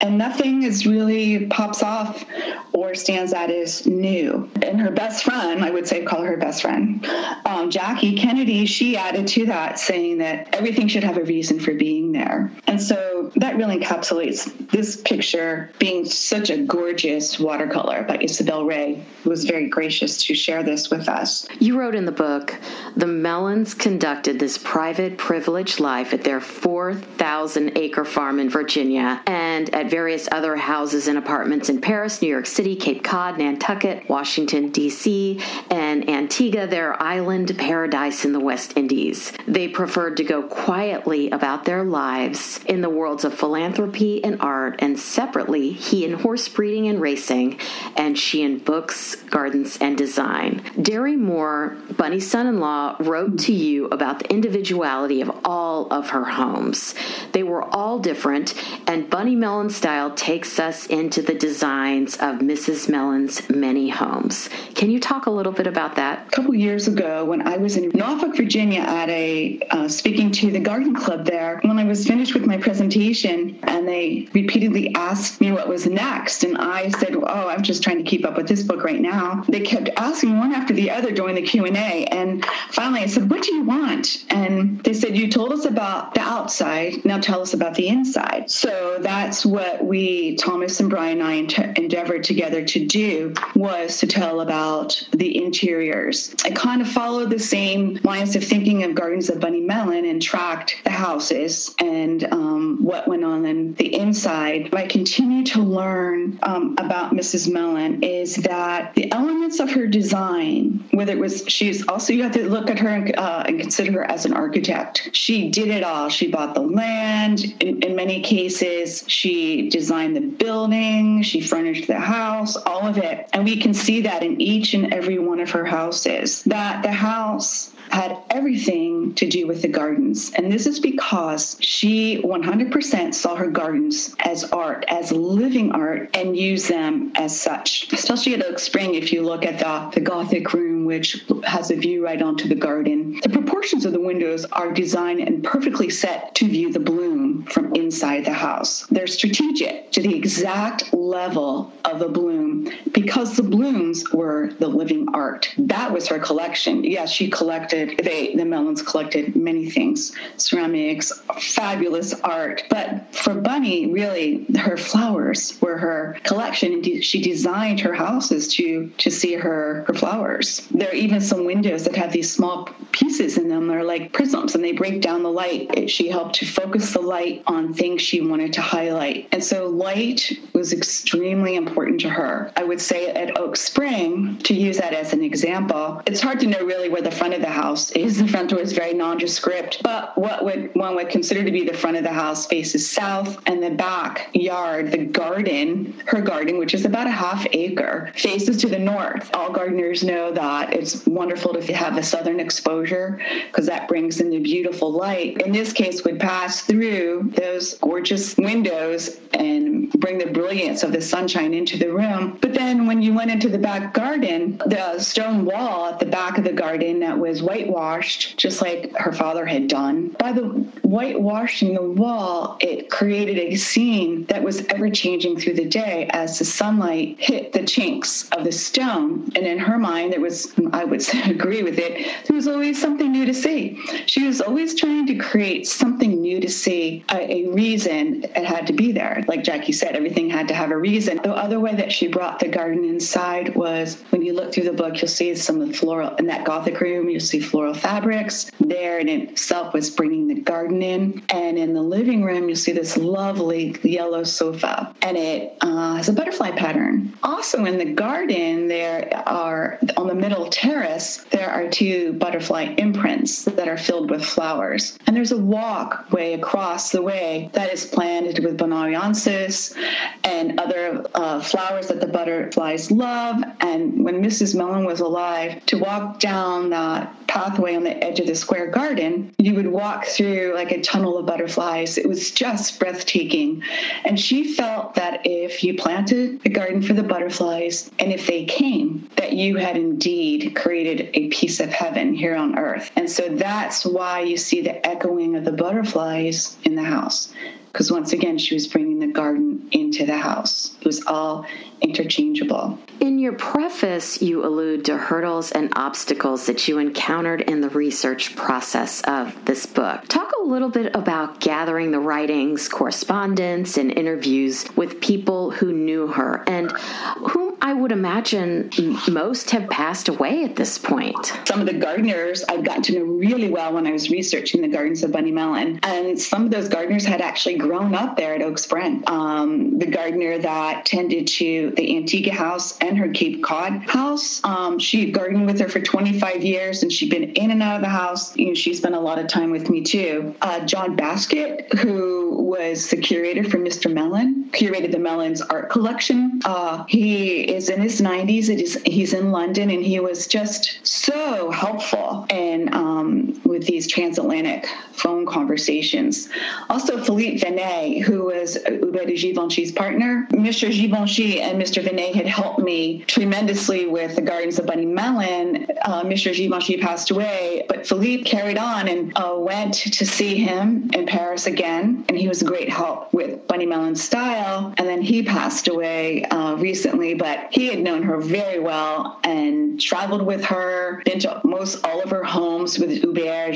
and 0.00 0.16
nothing 0.16 0.62
is 0.62 0.86
really 0.86 1.46
pops 1.46 1.82
off 1.82 2.24
or 2.72 2.94
stands 2.94 3.32
out 3.32 3.50
as 3.50 3.84
new. 3.84 4.48
And 4.62 4.80
her 4.80 4.92
best 4.92 5.24
friend, 5.24 5.64
I 5.64 5.70
would 5.70 5.88
say, 5.88 6.04
call 6.04 6.22
her 6.22 6.36
best 6.36 6.62
friend, 6.62 7.04
um, 7.44 7.68
Jackie 7.70 8.16
Kennedy, 8.16 8.64
she 8.66 8.96
added 8.96 9.26
to 9.28 9.46
that, 9.46 9.80
saying 9.80 10.18
that 10.18 10.54
everything 10.54 10.86
should 10.86 11.02
have 11.02 11.16
a 11.16 11.24
reason 11.24 11.58
for 11.58 11.74
being 11.74 12.12
there. 12.12 12.52
And 12.68 12.80
so 12.80 13.32
that 13.36 13.56
really 13.56 13.80
encapsulates 13.80 14.70
this 14.70 15.00
picture 15.00 15.70
being 15.80 16.04
such 16.04 16.50
a 16.50 16.58
gorgeous 16.58 17.40
watercolor 17.40 18.04
by 18.04 18.18
Isabel 18.18 18.64
Ray, 18.64 19.02
who 19.24 19.30
was 19.30 19.44
very 19.44 19.68
gracious 19.68 20.24
to 20.26 20.34
share 20.34 20.62
this 20.62 20.90
with 20.90 21.08
us. 21.08 21.48
You 21.58 21.76
wrote 21.76 21.96
in 21.96 22.04
the 22.04 22.12
book, 22.12 22.54
the 22.96 23.06
Mellons 23.06 23.74
conducted 23.74 24.38
this 24.38 24.58
private, 24.58 25.18
privileged 25.18 25.80
life 25.80 26.14
at 26.14 26.22
their 26.22 26.40
4,000 26.40 27.76
acre 27.76 28.04
farm 28.04 28.38
in 28.38 28.48
Virginia 28.48 29.22
and 29.26 29.74
at 29.74 29.87
various 29.88 30.28
other 30.30 30.56
houses 30.56 31.08
and 31.08 31.18
apartments 31.18 31.68
in 31.68 31.80
Paris, 31.80 32.22
New 32.22 32.28
York 32.28 32.46
City, 32.46 32.76
Cape 32.76 33.02
Cod, 33.02 33.38
Nantucket, 33.38 34.08
Washington, 34.08 34.70
D.C., 34.70 35.40
and 35.70 36.08
Antigua, 36.08 36.66
their 36.66 37.00
island 37.02 37.56
paradise 37.58 38.24
in 38.24 38.32
the 38.32 38.40
West 38.40 38.76
Indies. 38.76 39.32
They 39.46 39.68
preferred 39.68 40.16
to 40.18 40.24
go 40.24 40.42
quietly 40.42 41.30
about 41.30 41.64
their 41.64 41.84
lives 41.84 42.60
in 42.66 42.80
the 42.80 42.90
worlds 42.90 43.24
of 43.24 43.34
philanthropy 43.34 44.22
and 44.22 44.40
art, 44.40 44.76
and 44.80 44.98
separately, 44.98 45.72
he 45.72 46.04
in 46.04 46.14
horse 46.14 46.48
breeding 46.48 46.88
and 46.88 47.00
racing, 47.00 47.58
and 47.96 48.18
she 48.18 48.42
in 48.42 48.58
books, 48.58 49.16
gardens, 49.16 49.78
and 49.80 49.96
design. 49.96 50.62
Derry 50.80 51.16
Moore, 51.16 51.76
Bunny's 51.96 52.30
son 52.30 52.46
in 52.46 52.60
law, 52.60 52.96
wrote 53.00 53.38
to 53.40 53.52
you 53.52 53.86
about 53.86 54.18
the 54.18 54.30
individuality 54.30 55.20
of 55.20 55.30
all 55.44 55.92
of 55.92 56.10
her 56.10 56.24
homes. 56.24 56.94
They 57.32 57.42
were 57.42 57.62
all 57.62 57.98
different, 57.98 58.54
and 58.86 59.08
Bunny 59.08 59.34
Mellon 59.34 59.70
style 59.78 60.10
takes 60.10 60.58
us 60.58 60.86
into 60.86 61.22
the 61.22 61.34
designs 61.34 62.16
of 62.16 62.40
Mrs. 62.40 62.88
Mellon's 62.88 63.48
many 63.48 63.88
homes. 63.88 64.50
Can 64.74 64.90
you 64.90 64.98
talk 64.98 65.26
a 65.26 65.30
little 65.30 65.52
bit 65.52 65.68
about 65.68 65.94
that? 65.94 66.26
A 66.26 66.30
couple 66.30 66.52
years 66.52 66.88
ago, 66.88 67.24
when 67.24 67.46
I 67.46 67.58
was 67.58 67.76
in 67.76 67.88
Norfolk, 67.94 68.36
Virginia, 68.36 68.80
at 68.80 69.08
a 69.08 69.60
uh, 69.70 69.86
speaking 69.86 70.32
to 70.32 70.50
the 70.50 70.58
garden 70.58 70.96
club 70.96 71.24
there, 71.24 71.60
when 71.62 71.78
I 71.78 71.84
was 71.84 72.04
finished 72.08 72.34
with 72.34 72.44
my 72.44 72.56
presentation, 72.56 73.56
and 73.62 73.86
they 73.86 74.28
repeatedly 74.32 74.92
asked 74.96 75.40
me 75.40 75.52
what 75.52 75.68
was 75.68 75.86
next, 75.86 76.42
and 76.42 76.58
I 76.58 76.88
said, 76.88 77.14
"Oh, 77.14 77.48
I'm 77.48 77.62
just 77.62 77.84
trying 77.84 77.98
to 77.98 78.10
keep 78.10 78.26
up 78.26 78.36
with 78.36 78.48
this 78.48 78.64
book 78.64 78.82
right 78.82 79.00
now." 79.00 79.44
They 79.48 79.60
kept 79.60 79.90
asking 79.96 80.36
one 80.38 80.52
after 80.52 80.74
the 80.74 80.90
other 80.90 81.12
during 81.12 81.36
the 81.36 81.42
Q 81.42 81.66
and 81.66 81.76
A, 81.76 82.04
and 82.06 82.44
finally 82.70 83.02
I 83.02 83.06
said, 83.06 83.30
"What 83.30 83.42
do 83.42 83.54
you 83.54 83.62
want?" 83.62 84.24
And 84.30 84.82
they 84.82 84.94
said, 84.94 85.16
"You 85.16 85.30
told 85.30 85.52
us 85.52 85.64
about 85.66 86.14
the 86.14 86.20
outside. 86.20 87.04
Now 87.04 87.20
tell 87.20 87.40
us 87.42 87.54
about 87.54 87.76
the 87.76 87.86
inside." 87.86 88.50
So 88.50 88.98
that's 89.00 89.46
what 89.46 89.67
we, 89.82 90.36
Thomas 90.36 90.80
and 90.80 90.90
Bryan, 90.90 91.20
and 91.20 91.54
I 91.56 91.72
endeavored 91.76 92.24
together 92.24 92.64
to 92.64 92.86
do 92.86 93.34
was 93.54 93.98
to 93.98 94.06
tell 94.06 94.40
about 94.40 95.06
the 95.12 95.42
interiors. 95.42 96.34
I 96.44 96.50
kind 96.50 96.80
of 96.80 96.88
followed 96.88 97.30
the 97.30 97.38
same 97.38 97.98
lines 98.02 98.36
of 98.36 98.44
thinking 98.44 98.84
of 98.84 98.94
Gardens 98.94 99.30
of 99.30 99.40
Bunny 99.40 99.60
Mellon 99.60 100.04
and 100.04 100.20
tracked 100.20 100.76
the 100.84 100.90
houses 100.90 101.74
and 101.78 102.24
um, 102.32 102.78
what 102.82 103.08
went 103.08 103.24
on 103.24 103.46
in 103.46 103.74
the 103.74 103.94
inside. 103.94 104.72
What 104.72 104.82
I 104.82 104.86
continue 104.86 105.44
to 105.46 105.62
learn 105.62 106.38
um, 106.42 106.76
about 106.78 107.12
Mrs. 107.12 107.50
Mellon 107.50 108.02
is 108.02 108.36
that 108.36 108.94
the 108.94 109.10
elements 109.12 109.60
of 109.60 109.70
her 109.70 109.86
design, 109.86 110.84
whether 110.92 111.12
it 111.12 111.18
was, 111.18 111.44
she's 111.48 111.86
also, 111.88 112.12
you 112.12 112.22
have 112.22 112.32
to 112.32 112.48
look 112.48 112.70
at 112.70 112.78
her 112.78 112.88
and, 112.88 113.16
uh, 113.16 113.44
and 113.46 113.60
consider 113.60 113.92
her 113.92 114.04
as 114.04 114.24
an 114.24 114.32
architect. 114.32 115.10
She 115.12 115.50
did 115.50 115.68
it 115.68 115.82
all. 115.82 116.08
She 116.08 116.28
bought 116.28 116.54
the 116.54 116.62
land 116.62 117.54
in, 117.60 117.82
in 117.82 117.96
many 117.96 118.20
cases, 118.20 119.04
she 119.08 119.57
designed 119.62 120.16
the 120.16 120.20
building, 120.20 121.22
she 121.22 121.40
furnished 121.40 121.86
the 121.86 121.98
house 121.98 122.56
all 122.56 122.86
of 122.86 122.98
it. 122.98 123.28
And 123.32 123.44
we 123.44 123.56
can 123.56 123.74
see 123.74 124.02
that 124.02 124.22
in 124.22 124.40
each 124.40 124.74
and 124.74 124.92
every 124.92 125.18
one 125.18 125.40
of 125.40 125.50
her 125.50 125.64
houses, 125.64 126.42
that 126.44 126.82
the 126.82 126.92
house 126.92 127.70
had 127.90 128.18
everything 128.30 129.14
to 129.14 129.26
do 129.26 129.46
with 129.46 129.62
the 129.62 129.68
gardens. 129.68 130.30
And 130.34 130.52
this 130.52 130.66
is 130.66 130.78
because 130.78 131.56
she 131.60 132.20
100% 132.22 133.14
saw 133.14 133.34
her 133.36 133.50
gardens 133.50 134.14
as 134.18 134.44
art, 134.44 134.84
as 134.88 135.10
living 135.10 135.72
art, 135.72 136.10
and 136.14 136.36
used 136.36 136.68
them 136.68 137.12
as 137.14 137.38
such. 137.38 137.90
Especially 137.92 138.34
at 138.34 138.44
Oak 138.44 138.58
Spring, 138.58 138.94
if 138.94 139.12
you 139.12 139.22
look 139.22 139.44
at 139.44 139.58
the, 139.58 139.90
the 139.94 140.00
Gothic 140.00 140.52
room, 140.52 140.77
which 140.88 141.22
has 141.44 141.70
a 141.70 141.76
view 141.76 142.02
right 142.02 142.22
onto 142.22 142.48
the 142.48 142.54
garden, 142.54 143.20
the 143.22 143.28
proportions 143.28 143.84
of 143.84 143.92
the 143.92 144.00
windows 144.00 144.46
are 144.46 144.72
designed 144.72 145.20
and 145.20 145.44
perfectly 145.44 145.90
set 145.90 146.34
to 146.34 146.48
view 146.48 146.72
the 146.72 146.80
bloom 146.80 147.44
from 147.44 147.74
inside 147.74 148.24
the 148.24 148.32
house. 148.32 148.86
They're 148.86 149.06
strategic 149.06 149.92
to 149.92 150.00
the 150.00 150.16
exact 150.16 150.94
level 150.94 151.70
of 151.84 151.98
the 151.98 152.08
bloom 152.08 152.70
because 152.92 153.36
the 153.36 153.42
blooms 153.42 154.10
were 154.14 154.50
the 154.58 154.66
living 154.66 155.06
art. 155.12 155.52
That 155.58 155.92
was 155.92 156.08
her 156.08 156.18
collection. 156.18 156.84
Yes, 156.84 157.12
she 157.12 157.28
collected 157.28 158.00
they, 158.02 158.34
the 158.34 158.46
Mellons 158.46 158.80
collected 158.80 159.36
many 159.36 159.68
things 159.68 160.12
ceramics, 160.38 161.12
fabulous 161.38 162.14
art. 162.22 162.64
But 162.70 163.14
for 163.14 163.34
Bunny, 163.34 163.92
really, 163.92 164.46
her 164.56 164.78
flowers 164.78 165.58
were 165.60 165.76
her 165.76 166.16
collection. 166.22 166.82
She 167.02 167.20
designed 167.20 167.80
her 167.80 167.92
houses 167.92 168.48
to, 168.54 168.90
to 168.98 169.10
see 169.10 169.34
her, 169.34 169.84
her 169.86 169.94
flowers. 169.94 170.66
There 170.78 170.90
are 170.90 170.94
even 170.94 171.20
some 171.20 171.44
windows 171.44 171.84
that 171.84 171.96
have 171.96 172.12
these 172.12 172.32
small 172.32 172.68
pieces 172.92 173.38
in 173.38 173.48
them. 173.48 173.66
They're 173.66 173.84
like 173.84 174.12
prisms 174.12 174.54
and 174.54 174.64
they 174.64 174.72
break 174.72 175.00
down 175.00 175.22
the 175.22 175.30
light. 175.30 175.90
She 175.90 176.08
helped 176.08 176.36
to 176.36 176.46
focus 176.46 176.92
the 176.92 177.00
light 177.00 177.42
on 177.46 177.74
things 177.74 178.02
she 178.02 178.20
wanted 178.20 178.52
to 178.54 178.60
highlight. 178.60 179.28
And 179.32 179.42
so 179.42 179.68
light 179.68 180.32
was 180.52 180.72
extremely 180.72 181.56
important 181.56 182.00
to 182.02 182.08
her. 182.10 182.52
I 182.56 182.64
would 182.64 182.80
say 182.80 183.10
at 183.10 183.38
Oak 183.38 183.56
Spring, 183.56 184.38
to 184.38 184.54
use 184.54 184.78
that 184.78 184.94
as 184.94 185.12
an 185.12 185.22
example, 185.22 186.02
it's 186.06 186.20
hard 186.20 186.40
to 186.40 186.46
know 186.46 186.64
really 186.64 186.88
where 186.88 187.02
the 187.02 187.10
front 187.10 187.34
of 187.34 187.40
the 187.40 187.48
house 187.48 187.58
house 187.68 187.90
is 187.92 188.18
the 188.18 188.26
front 188.26 188.50
door 188.50 188.60
is 188.60 188.72
very 188.72 188.94
nondescript, 188.94 189.82
but 189.82 190.16
what 190.16 190.44
would 190.44 190.74
one 190.74 190.94
would 190.94 191.08
consider 191.10 191.44
to 191.44 191.50
be 191.50 191.64
the 191.64 191.76
front 191.76 191.96
of 191.96 192.02
the 192.02 192.12
house 192.12 192.46
faces 192.46 192.88
south, 192.88 193.38
and 193.46 193.62
the 193.62 193.70
back 193.70 194.30
yard, 194.32 194.90
the 194.90 195.04
garden, 195.04 195.94
her 196.06 196.20
garden, 196.20 196.58
which 196.58 196.72
is 196.72 196.84
about 196.84 197.06
a 197.06 197.10
half 197.10 197.46
acre, 197.52 198.10
faces 198.14 198.56
to 198.56 198.68
the 198.68 198.78
north. 198.78 199.30
All 199.34 199.52
gardeners 199.52 200.02
know 200.02 200.32
that 200.32 200.67
it's 200.72 201.06
wonderful 201.06 201.54
to 201.54 201.72
have 201.72 201.94
the 201.94 202.02
southern 202.02 202.40
exposure 202.40 203.20
because 203.46 203.66
that 203.66 203.88
brings 203.88 204.20
in 204.20 204.30
the 204.30 204.38
beautiful 204.38 204.90
light. 204.90 205.40
In 205.42 205.52
this 205.52 205.72
case, 205.72 206.04
would 206.04 206.20
pass 206.20 206.62
through 206.62 207.32
those 207.34 207.74
gorgeous 207.74 208.36
windows 208.36 209.18
and 209.34 209.90
bring 209.92 210.18
the 210.18 210.26
brilliance 210.26 210.82
of 210.82 210.92
the 210.92 211.00
sunshine 211.00 211.54
into 211.54 211.76
the 211.76 211.92
room. 211.92 212.38
But 212.40 212.54
then 212.54 212.86
when 212.86 213.02
you 213.02 213.14
went 213.14 213.30
into 213.30 213.48
the 213.48 213.58
back 213.58 213.94
garden, 213.94 214.60
the 214.66 214.98
stone 214.98 215.44
wall 215.44 215.86
at 215.86 215.98
the 215.98 216.06
back 216.06 216.38
of 216.38 216.44
the 216.44 216.52
garden 216.52 217.00
that 217.00 217.18
was 217.18 217.42
whitewashed, 217.42 218.36
just 218.36 218.62
like 218.62 218.94
her 218.96 219.12
father 219.12 219.46
had 219.46 219.68
done. 219.68 220.08
By 220.18 220.32
the 220.32 220.42
whitewashing 220.82 221.74
the 221.74 221.82
wall, 221.82 222.56
it 222.60 222.90
created 222.90 223.38
a 223.38 223.56
scene 223.56 224.24
that 224.26 224.42
was 224.42 224.64
ever 224.66 224.90
changing 224.90 225.38
through 225.38 225.54
the 225.54 225.68
day 225.68 226.08
as 226.10 226.38
the 226.38 226.44
sunlight 226.44 227.16
hit 227.18 227.52
the 227.52 227.64
chinks 227.64 228.28
of 228.30 228.44
the 228.44 228.52
stone. 228.52 229.30
And 229.34 229.46
in 229.46 229.58
her 229.58 229.78
mind, 229.78 230.12
there 230.12 230.20
was, 230.20 230.56
I 230.72 230.84
would 230.84 231.02
agree 231.26 231.62
with 231.62 231.78
it, 231.78 232.26
there 232.26 232.34
was 232.34 232.48
always 232.48 232.80
something 232.80 233.10
new 233.10 233.26
to 233.26 233.34
see. 233.34 233.80
She 234.06 234.26
was 234.26 234.40
always 234.40 234.74
trying 234.74 235.06
to 235.06 235.14
create 235.16 235.66
something 235.66 236.20
new 236.20 236.40
to 236.40 236.48
see, 236.48 237.04
a, 237.10 237.32
a 237.32 237.48
reason 237.48 238.24
it 238.24 238.44
had 238.44 238.66
to 238.68 238.72
be 238.72 238.92
there. 238.92 239.24
Like 239.28 239.44
Jackie 239.44 239.72
said, 239.72 239.96
everything 239.96 240.30
had 240.30 240.48
to 240.48 240.54
have 240.54 240.70
a 240.70 240.76
reason. 240.76 241.20
The 241.22 241.34
other 241.34 241.60
way 241.60 241.74
that 241.74 241.92
she 241.92 242.08
brought 242.08 242.38
the 242.38 242.48
garden 242.48 242.84
inside 242.84 243.54
was 243.54 244.02
when 244.10 244.22
you 244.22 244.32
look 244.32 244.52
through 244.52 244.64
the 244.64 244.72
book, 244.72 245.00
you'll 245.00 245.08
see 245.08 245.34
some 245.34 245.60
of 245.60 245.68
the 245.68 245.74
floral 245.74 246.14
in 246.16 246.26
that 246.26 246.44
Gothic 246.44 246.80
room, 246.80 247.08
you'll 247.08 247.20
see 247.20 247.40
floral 247.40 247.74
fabrics. 247.74 248.50
There 248.60 248.98
in 248.98 249.08
itself 249.08 249.74
was 249.74 249.90
bringing 249.90 250.28
the 250.28 250.40
garden 250.40 250.82
in. 250.82 251.22
And 251.30 251.58
in 251.58 251.74
the 251.74 251.82
living 251.82 252.22
room, 252.22 252.48
you'll 252.48 252.56
see 252.56 252.72
this 252.72 252.96
lovely 252.96 253.76
yellow 253.82 254.24
sofa, 254.24 254.94
and 255.02 255.16
it 255.16 255.56
uh, 255.60 255.96
has 255.96 256.08
a 256.08 256.12
butterfly 256.12 256.50
pattern. 256.52 257.12
Also 257.22 257.64
in 257.64 257.78
the 257.78 257.92
garden, 257.92 258.68
there 258.68 259.22
are 259.26 259.78
on 259.96 260.06
the 260.06 260.14
middle 260.14 260.47
terrace, 260.50 261.24
there 261.30 261.50
are 261.50 261.68
two 261.68 262.14
butterfly 262.14 262.74
imprints 262.78 263.44
that 263.44 263.68
are 263.68 263.76
filled 263.76 264.10
with 264.10 264.24
flowers. 264.24 264.98
And 265.06 265.16
there's 265.16 265.32
a 265.32 265.38
walkway 265.38 266.34
across 266.34 266.90
the 266.90 267.02
way 267.02 267.50
that 267.52 267.72
is 267.72 267.86
planted 267.86 268.44
with 268.44 268.58
bonariensis 268.58 269.76
and 270.24 270.58
other 270.60 271.04
uh, 271.14 271.40
flowers 271.40 271.88
that 271.88 272.00
the 272.00 272.06
butterflies 272.06 272.90
love. 272.90 273.42
And 273.60 274.04
when 274.04 274.22
Mrs. 274.22 274.54
Mellon 274.54 274.84
was 274.84 275.00
alive, 275.00 275.64
to 275.66 275.78
walk 275.78 276.18
down 276.18 276.70
that 276.70 277.27
pathway 277.38 277.76
on 277.76 277.84
the 277.84 278.04
edge 278.04 278.18
of 278.18 278.26
the 278.26 278.34
square 278.34 278.66
garden, 278.66 279.32
you 279.38 279.54
would 279.54 279.68
walk 279.68 280.04
through 280.06 280.52
like 280.56 280.72
a 280.72 280.80
tunnel 280.80 281.18
of 281.18 281.26
butterflies. 281.26 281.96
It 281.96 282.08
was 282.08 282.32
just 282.32 282.80
breathtaking. 282.80 283.62
And 284.04 284.18
she 284.18 284.54
felt 284.54 284.96
that 284.96 285.20
if 285.24 285.62
you 285.62 285.74
planted 285.74 286.40
a 286.44 286.48
garden 286.48 286.82
for 286.82 286.94
the 286.94 287.02
butterflies 287.04 287.92
and 288.00 288.12
if 288.12 288.26
they 288.26 288.44
came, 288.44 289.08
that 289.14 289.34
you 289.34 289.56
had 289.56 289.76
indeed 289.76 290.56
created 290.56 291.10
a 291.14 291.28
piece 291.28 291.60
of 291.60 291.68
heaven 291.68 292.12
here 292.12 292.34
on 292.34 292.58
earth. 292.58 292.90
And 292.96 293.08
so 293.08 293.28
that's 293.28 293.86
why 293.86 294.22
you 294.22 294.36
see 294.36 294.60
the 294.60 294.84
echoing 294.84 295.36
of 295.36 295.44
the 295.44 295.52
butterflies 295.52 296.56
in 296.64 296.74
the 296.74 296.82
house 296.82 297.32
because 297.72 297.92
once 297.92 298.12
again, 298.12 298.38
she 298.38 298.54
was 298.54 298.66
bringing 298.66 298.98
the 298.98 299.06
garden 299.06 299.68
into 299.72 300.06
the 300.06 300.16
house. 300.16 300.74
It 300.80 300.86
was 300.86 301.04
all 301.06 301.46
interchangeable. 301.80 302.78
In 303.00 303.18
your 303.18 303.34
preface, 303.34 304.20
you 304.20 304.44
allude 304.44 304.84
to 304.86 304.96
hurdles 304.96 305.52
and 305.52 305.72
obstacles 305.76 306.46
that 306.46 306.66
you 306.66 306.78
encountered 306.78 307.42
in 307.42 307.60
the 307.60 307.68
research 307.68 308.34
process 308.34 309.02
of 309.02 309.44
this 309.44 309.66
book. 309.66 310.06
Talk 310.08 310.32
a 310.40 310.44
little 310.44 310.70
bit 310.70 310.94
about 310.96 311.40
gathering 311.40 311.90
the 311.90 312.00
writings, 312.00 312.68
correspondence, 312.68 313.76
and 313.76 313.96
interviews 313.96 314.66
with 314.76 315.00
people 315.00 315.50
who 315.50 315.72
knew 315.72 316.08
her 316.08 316.42
and 316.46 316.72
whom 316.72 317.56
I 317.60 317.74
would 317.74 317.92
imagine 317.92 318.70
most 319.08 319.50
have 319.50 319.68
passed 319.68 320.08
away 320.08 320.44
at 320.44 320.56
this 320.56 320.78
point. 320.78 321.32
Some 321.44 321.60
of 321.60 321.66
the 321.66 321.74
gardeners 321.74 322.44
I've 322.48 322.64
gotten 322.64 322.82
to 322.84 322.98
know 322.98 323.04
really 323.04 323.50
well 323.50 323.74
when 323.74 323.86
I 323.86 323.92
was 323.92 324.10
researching 324.10 324.62
the 324.62 324.68
gardens 324.68 325.02
of 325.02 325.12
Bunny 325.12 325.30
Mellon, 325.30 325.78
and 325.82 326.18
some 326.18 326.44
of 326.46 326.50
those 326.50 326.68
gardeners 326.68 327.04
had 327.04 327.20
actually 327.20 327.57
grown 327.58 327.94
up 327.94 328.16
there 328.16 328.34
at 328.34 328.42
Oak 328.42 328.58
Spring. 328.58 329.02
Um, 329.06 329.78
the 329.78 329.86
gardener 329.86 330.38
that 330.38 330.86
tended 330.86 331.26
to 331.28 331.72
the 331.76 331.96
Antigua 331.96 332.32
house 332.32 332.76
and 332.78 332.96
her 332.98 333.08
Cape 333.08 333.42
Cod 333.42 333.82
house, 333.82 334.42
um, 334.44 334.78
she 334.78 335.10
gardened 335.10 335.46
with 335.46 335.60
her 335.60 335.68
for 335.68 335.80
25 335.80 336.44
years 336.44 336.82
and 336.82 336.92
she'd 336.92 337.10
been 337.10 337.32
in 337.32 337.50
and 337.50 337.62
out 337.62 337.76
of 337.76 337.82
the 337.82 337.88
house. 337.88 338.36
You 338.36 338.48
know, 338.48 338.54
she 338.54 338.74
spent 338.74 338.94
a 338.94 339.00
lot 339.00 339.18
of 339.18 339.28
time 339.28 339.50
with 339.50 339.70
me 339.70 339.82
too. 339.82 340.34
Uh, 340.40 340.60
John 340.60 340.96
Baskett, 340.96 341.72
who 341.78 342.36
was 342.42 342.88
the 342.88 342.96
curator 342.96 343.44
for 343.44 343.58
Mr. 343.58 343.92
Mellon, 343.92 344.50
curated 344.52 344.92
the 344.92 344.98
Mellon's 344.98 345.42
art 345.42 345.70
collection. 345.70 346.40
Uh, 346.44 346.84
he 346.88 347.42
is 347.42 347.68
in 347.68 347.80
his 347.80 348.00
90s. 348.00 348.48
It 348.48 348.60
is, 348.60 348.80
he's 348.84 349.12
in 349.12 349.30
London 349.30 349.70
and 349.70 349.84
he 349.84 350.00
was 350.00 350.26
just 350.26 350.86
so 350.86 351.50
helpful 351.50 352.26
and 352.30 352.72
um, 352.74 353.40
with 353.58 353.66
these 353.66 353.88
transatlantic 353.88 354.68
phone 354.92 355.26
conversations. 355.26 356.28
Also, 356.70 357.02
Philippe 357.02 357.38
Venet, 357.38 358.02
who 358.02 358.26
was 358.26 358.56
Hubert 358.66 359.06
de 359.06 359.16
Givenchy's 359.16 359.72
partner. 359.72 360.28
Mr. 360.30 360.70
Givenchy 360.70 361.40
and 361.40 361.60
Mr. 361.60 361.82
Venet 361.82 362.14
had 362.14 362.26
helped 362.26 362.60
me 362.60 363.02
tremendously 363.08 363.86
with 363.86 364.14
the 364.14 364.22
Gardens 364.22 364.60
of 364.60 364.66
Bunny 364.66 364.86
Mellon. 364.86 365.66
Uh, 365.82 366.04
Mr. 366.04 366.32
Givenchy 366.32 366.76
passed 366.76 367.10
away, 367.10 367.64
but 367.68 367.84
Philippe 367.84 368.22
carried 368.22 368.58
on 368.58 368.86
and 368.86 369.12
uh, 369.16 369.34
went 369.36 369.74
to 369.74 370.06
see 370.06 370.36
him 370.36 370.90
in 370.94 371.06
Paris 371.06 371.46
again, 371.46 372.04
and 372.08 372.16
he 372.16 372.28
was 372.28 372.42
a 372.42 372.44
great 372.44 372.68
help 372.68 373.12
with 373.12 373.44
Bunny 373.48 373.66
Mellon's 373.66 374.02
style. 374.02 374.72
And 374.76 374.86
then 374.86 375.02
he 375.02 375.24
passed 375.24 375.66
away 375.66 376.24
uh, 376.26 376.54
recently, 376.56 377.14
but 377.14 377.48
he 377.50 377.66
had 377.66 377.80
known 377.80 378.04
her 378.04 378.20
very 378.20 378.60
well 378.60 379.18
and 379.24 379.80
traveled 379.80 380.22
with 380.22 380.44
her, 380.44 381.02
been 381.04 381.18
to 381.20 381.40
most 381.44 381.84
all 381.84 382.00
of 382.00 382.10
her 382.10 382.22
homes 382.22 382.78
with 382.78 382.90
Hubert 382.90 383.47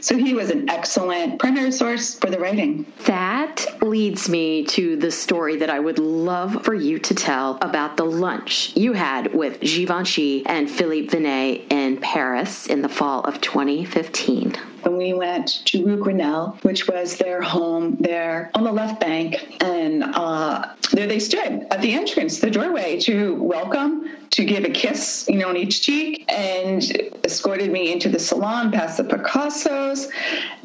So 0.00 0.16
he 0.16 0.34
was 0.34 0.50
an 0.50 0.68
excellent 0.68 1.38
primary 1.38 1.72
source 1.72 2.14
for 2.14 2.30
the 2.30 2.38
writing. 2.38 2.86
That 3.06 3.66
leads 3.82 4.28
me 4.28 4.64
to 4.66 4.96
the 4.96 5.10
story 5.10 5.56
that 5.56 5.70
I 5.70 5.80
would 5.80 5.98
love 5.98 6.64
for 6.64 6.74
you 6.74 6.98
to 6.98 7.14
tell 7.14 7.58
about 7.62 7.96
the 7.96 8.04
lunch 8.04 8.76
you 8.76 8.92
had 8.92 9.34
with 9.34 9.60
Givenchy 9.60 10.44
and 10.46 10.70
Philippe 10.70 11.08
Venet 11.08 11.70
in 11.70 11.98
Paris 11.98 12.66
in 12.66 12.82
the 12.82 12.88
fall 12.88 13.22
of 13.22 13.40
2015 13.40 14.56
and 14.84 14.96
we 14.96 15.12
went 15.12 15.62
to 15.66 15.84
Rue 15.84 15.98
Grenelle, 15.98 16.62
which 16.64 16.88
was 16.88 17.16
their 17.16 17.40
home 17.40 17.96
there 18.00 18.50
on 18.54 18.64
the 18.64 18.72
left 18.72 19.00
bank. 19.00 19.56
And 19.60 20.04
uh, 20.04 20.74
there 20.92 21.06
they 21.06 21.18
stood 21.18 21.66
at 21.70 21.80
the 21.80 21.92
entrance, 21.92 22.40
the 22.40 22.50
doorway, 22.50 22.98
to 23.00 23.34
welcome, 23.42 24.08
to 24.30 24.44
give 24.44 24.64
a 24.64 24.70
kiss, 24.70 25.26
you 25.28 25.38
know, 25.38 25.48
on 25.48 25.56
each 25.56 25.82
cheek, 25.82 26.30
and 26.30 27.10
escorted 27.24 27.70
me 27.70 27.92
into 27.92 28.08
the 28.08 28.18
salon 28.18 28.70
past 28.70 28.96
the 28.96 29.04
Picassos. 29.04 30.08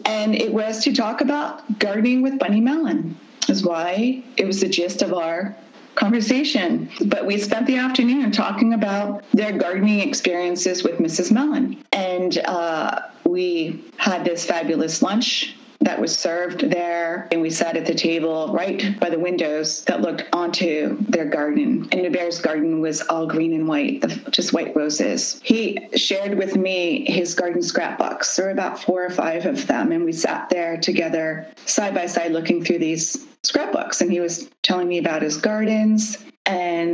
And 0.05 0.35
it 0.35 0.53
was 0.53 0.83
to 0.83 0.93
talk 0.93 1.21
about 1.21 1.79
gardening 1.79 2.21
with 2.21 2.39
Bunny 2.39 2.61
Mellon, 2.61 3.17
is 3.49 3.63
why 3.63 4.23
it 4.37 4.45
was 4.45 4.61
the 4.61 4.69
gist 4.69 5.01
of 5.01 5.13
our 5.13 5.55
conversation. 5.95 6.89
But 7.05 7.25
we 7.25 7.37
spent 7.37 7.65
the 7.65 7.77
afternoon 7.77 8.31
talking 8.31 8.73
about 8.73 9.23
their 9.33 9.57
gardening 9.57 9.99
experiences 10.07 10.83
with 10.83 10.99
Mrs. 10.99 11.31
Mellon. 11.31 11.83
And 11.91 12.37
uh, 12.39 13.01
we 13.23 13.83
had 13.97 14.23
this 14.25 14.45
fabulous 14.45 15.01
lunch 15.01 15.55
that 15.81 15.99
was 15.99 16.17
served 16.17 16.69
there. 16.69 17.27
And 17.31 17.41
we 17.41 17.49
sat 17.49 17.77
at 17.77 17.85
the 17.85 17.93
table 17.93 18.51
right 18.53 18.99
by 18.99 19.09
the 19.09 19.19
windows 19.19 19.83
that 19.85 20.01
looked 20.01 20.25
onto 20.33 20.97
their 21.09 21.25
garden. 21.25 21.87
And 21.91 22.01
Hubert's 22.01 22.39
garden 22.39 22.81
was 22.81 23.01
all 23.01 23.27
green 23.27 23.53
and 23.53 23.67
white 23.67 24.03
just 24.31 24.53
white 24.53 24.75
roses. 24.75 25.39
He 25.43 25.87
shared 25.95 26.37
with 26.37 26.55
me 26.55 27.05
his 27.11 27.33
garden 27.33 27.61
scrapbooks. 27.61 28.35
There 28.35 28.45
were 28.45 28.51
about 28.51 28.81
four 28.81 29.05
or 29.05 29.09
five 29.09 29.45
of 29.45 29.67
them. 29.67 29.91
And 29.91 30.05
we 30.05 30.11
sat 30.11 30.49
there 30.49 30.77
together 30.77 31.47
side 31.65 31.93
by 31.93 32.05
side 32.07 32.31
looking 32.31 32.63
through 32.63 32.79
these 32.79 33.25
scrapbooks. 33.43 34.01
And 34.01 34.11
he 34.11 34.19
was 34.19 34.49
telling 34.63 34.87
me 34.87 34.97
about 34.97 35.21
his 35.21 35.37
gardens 35.37 36.17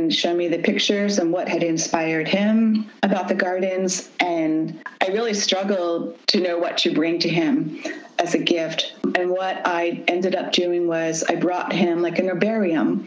and 0.02 0.14
show 0.14 0.34
me 0.34 0.48
the 0.48 0.58
pictures 0.58 1.18
and 1.18 1.32
what 1.32 1.48
had 1.48 1.62
inspired 1.62 2.26
him 2.26 2.90
about 3.02 3.28
the 3.28 3.34
gardens. 3.34 4.10
And 4.20 4.82
I 5.00 5.08
really 5.08 5.34
struggled 5.34 6.18
to 6.28 6.40
know 6.40 6.58
what 6.58 6.76
to 6.78 6.92
bring 6.92 7.18
to 7.20 7.28
him 7.28 7.82
as 8.18 8.34
a 8.34 8.38
gift. 8.38 8.94
And 9.14 9.30
what 9.30 9.62
I 9.64 10.02
ended 10.08 10.34
up 10.34 10.52
doing 10.52 10.86
was 10.86 11.22
I 11.28 11.36
brought 11.36 11.72
him 11.72 12.02
like 12.02 12.18
an 12.18 12.28
herbarium. 12.28 13.06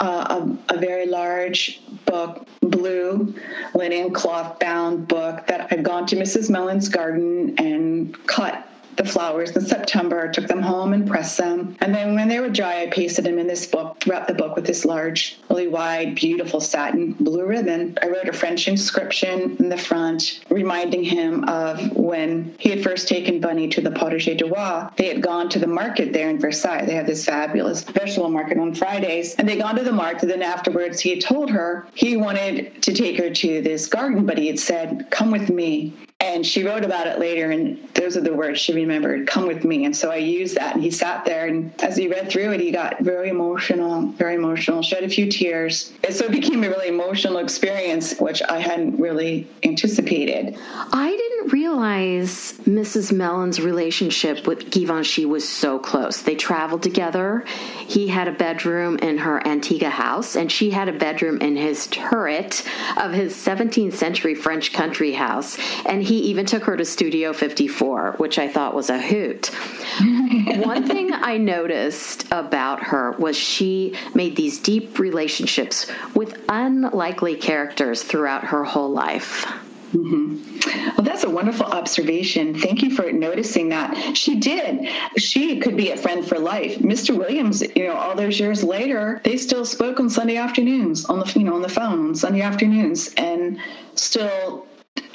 Uh, 0.00 0.56
a, 0.68 0.74
a, 0.74 0.78
very 0.78 1.06
large 1.06 1.80
book, 2.04 2.48
blue 2.60 3.32
linen 3.76 4.12
cloth 4.12 4.58
bound 4.58 5.06
book 5.06 5.46
that 5.46 5.68
I'd 5.70 5.84
gone 5.84 6.04
to 6.06 6.16
Mrs. 6.16 6.50
Mellon's 6.50 6.88
garden 6.88 7.54
and 7.58 8.26
cut 8.26 8.68
the 8.96 9.04
flowers 9.04 9.50
in 9.56 9.62
September, 9.62 10.30
took 10.30 10.46
them 10.46 10.62
home 10.62 10.92
and 10.92 11.06
pressed 11.06 11.38
them. 11.38 11.76
And 11.80 11.94
then 11.94 12.14
when 12.14 12.28
they 12.28 12.40
were 12.40 12.50
dry, 12.50 12.82
I 12.82 12.86
pasted 12.88 13.24
them 13.24 13.38
in 13.38 13.46
this 13.46 13.66
book, 13.66 14.02
wrapped 14.06 14.28
the 14.28 14.34
book 14.34 14.56
with 14.56 14.66
this 14.66 14.84
large, 14.84 15.38
really 15.50 15.68
wide, 15.68 16.14
beautiful 16.14 16.60
satin 16.60 17.12
blue 17.12 17.44
ribbon. 17.44 17.98
I 18.02 18.08
wrote 18.08 18.28
a 18.28 18.32
French 18.32 18.68
inscription 18.68 19.56
in 19.58 19.68
the 19.68 19.76
front, 19.76 20.40
reminding 20.50 21.04
him 21.04 21.44
of 21.48 21.96
when 21.96 22.54
he 22.58 22.70
had 22.70 22.82
first 22.82 23.08
taken 23.08 23.40
Bunny 23.40 23.68
to 23.68 23.80
the 23.80 23.90
Potager 23.90 24.36
du 24.36 24.46
Roi. 24.46 24.88
They 24.96 25.08
had 25.08 25.22
gone 25.22 25.48
to 25.50 25.58
the 25.58 25.66
market 25.66 26.12
there 26.12 26.30
in 26.30 26.38
Versailles. 26.38 26.84
They 26.84 26.94
have 26.94 27.06
this 27.06 27.24
fabulous 27.24 27.82
vegetable 27.82 28.30
market 28.30 28.58
on 28.58 28.74
Fridays. 28.74 29.34
And 29.36 29.48
they'd 29.48 29.60
gone 29.60 29.76
to 29.76 29.84
the 29.84 29.92
market. 29.92 30.26
Then 30.26 30.42
afterwards, 30.42 31.00
he 31.00 31.10
had 31.10 31.20
told 31.20 31.50
her 31.50 31.86
he 31.94 32.16
wanted 32.16 32.82
to 32.82 32.92
take 32.92 33.18
her 33.18 33.30
to 33.30 33.62
this 33.62 33.86
garden, 33.86 34.26
but 34.26 34.38
he 34.38 34.46
had 34.46 34.58
said, 34.58 35.08
Come 35.10 35.30
with 35.30 35.50
me. 35.50 35.94
And 36.24 36.44
she 36.44 36.64
wrote 36.64 36.84
about 36.84 37.06
it 37.06 37.18
later, 37.18 37.50
and 37.50 37.78
those 37.94 38.16
are 38.16 38.20
the 38.22 38.32
words 38.32 38.58
she 38.58 38.72
remembered 38.72 39.26
come 39.26 39.46
with 39.46 39.64
me. 39.64 39.84
And 39.84 39.94
so 39.94 40.10
I 40.10 40.16
used 40.16 40.56
that. 40.56 40.74
And 40.74 40.82
he 40.82 40.90
sat 40.90 41.24
there, 41.24 41.46
and 41.46 41.72
as 41.82 41.96
he 41.96 42.08
read 42.08 42.30
through 42.30 42.52
it, 42.52 42.60
he 42.60 42.70
got 42.70 43.00
very 43.00 43.28
emotional, 43.28 44.06
very 44.12 44.34
emotional, 44.34 44.82
shed 44.82 45.04
a 45.04 45.08
few 45.08 45.30
tears. 45.30 45.92
And 46.02 46.14
so 46.14 46.24
it 46.24 46.32
became 46.32 46.64
a 46.64 46.68
really 46.68 46.88
emotional 46.88 47.38
experience, 47.38 48.18
which 48.18 48.42
I 48.42 48.58
hadn't 48.58 48.98
really 48.98 49.48
anticipated. 49.62 50.56
I 50.92 51.10
didn't 51.10 51.52
realize 51.52 52.54
Mrs. 52.64 53.12
Mellon's 53.12 53.60
relationship 53.60 54.46
with 54.46 54.70
Givenchy 54.70 55.26
was 55.26 55.46
so 55.46 55.78
close. 55.78 56.22
They 56.22 56.34
traveled 56.34 56.82
together. 56.82 57.44
He 57.86 58.08
had 58.08 58.28
a 58.28 58.32
bedroom 58.32 58.98
in 58.98 59.18
her 59.18 59.46
Antigua 59.46 59.90
house, 59.90 60.36
and 60.36 60.50
she 60.50 60.70
had 60.70 60.88
a 60.88 60.92
bedroom 60.92 61.40
in 61.42 61.56
his 61.56 61.86
turret 61.88 62.66
of 62.96 63.12
his 63.12 63.34
17th 63.34 63.94
century 63.94 64.34
French 64.34 64.72
country 64.72 65.12
house. 65.12 65.58
And 65.84 66.02
he 66.02 66.13
even 66.20 66.46
took 66.46 66.64
her 66.64 66.76
to 66.76 66.84
Studio 66.84 67.32
54, 67.32 68.14
which 68.18 68.38
I 68.38 68.48
thought 68.48 68.74
was 68.74 68.90
a 68.90 69.00
hoot. 69.00 69.46
One 70.64 70.86
thing 70.86 71.12
I 71.12 71.36
noticed 71.36 72.26
about 72.30 72.82
her 72.84 73.12
was 73.12 73.36
she 73.36 73.94
made 74.14 74.36
these 74.36 74.58
deep 74.58 74.98
relationships 74.98 75.90
with 76.14 76.42
unlikely 76.48 77.36
characters 77.36 78.02
throughout 78.02 78.44
her 78.44 78.64
whole 78.64 78.90
life. 78.90 79.46
Mm-hmm. 79.94 80.96
Well, 80.96 81.04
that's 81.04 81.22
a 81.22 81.30
wonderful 81.30 81.66
observation. 81.66 82.58
Thank 82.58 82.82
you 82.82 82.90
for 82.90 83.12
noticing 83.12 83.68
that. 83.68 84.16
She 84.16 84.40
did. 84.40 84.88
She 85.16 85.60
could 85.60 85.76
be 85.76 85.90
a 85.90 85.96
friend 85.96 86.26
for 86.26 86.38
life. 86.38 86.78
Mr. 86.78 87.16
Williams, 87.16 87.62
you 87.76 87.86
know, 87.86 87.94
all 87.94 88.16
those 88.16 88.40
years 88.40 88.64
later, 88.64 89.20
they 89.22 89.36
still 89.36 89.64
spoke 89.64 90.00
on 90.00 90.10
Sunday 90.10 90.36
afternoons 90.36 91.04
on 91.04 91.20
the 91.20 91.32
you 91.38 91.44
know 91.44 91.54
on 91.54 91.62
the 91.62 91.68
phone 91.68 92.08
on 92.08 92.14
Sunday 92.14 92.40
afternoons, 92.40 93.14
and 93.16 93.58
still 93.94 94.66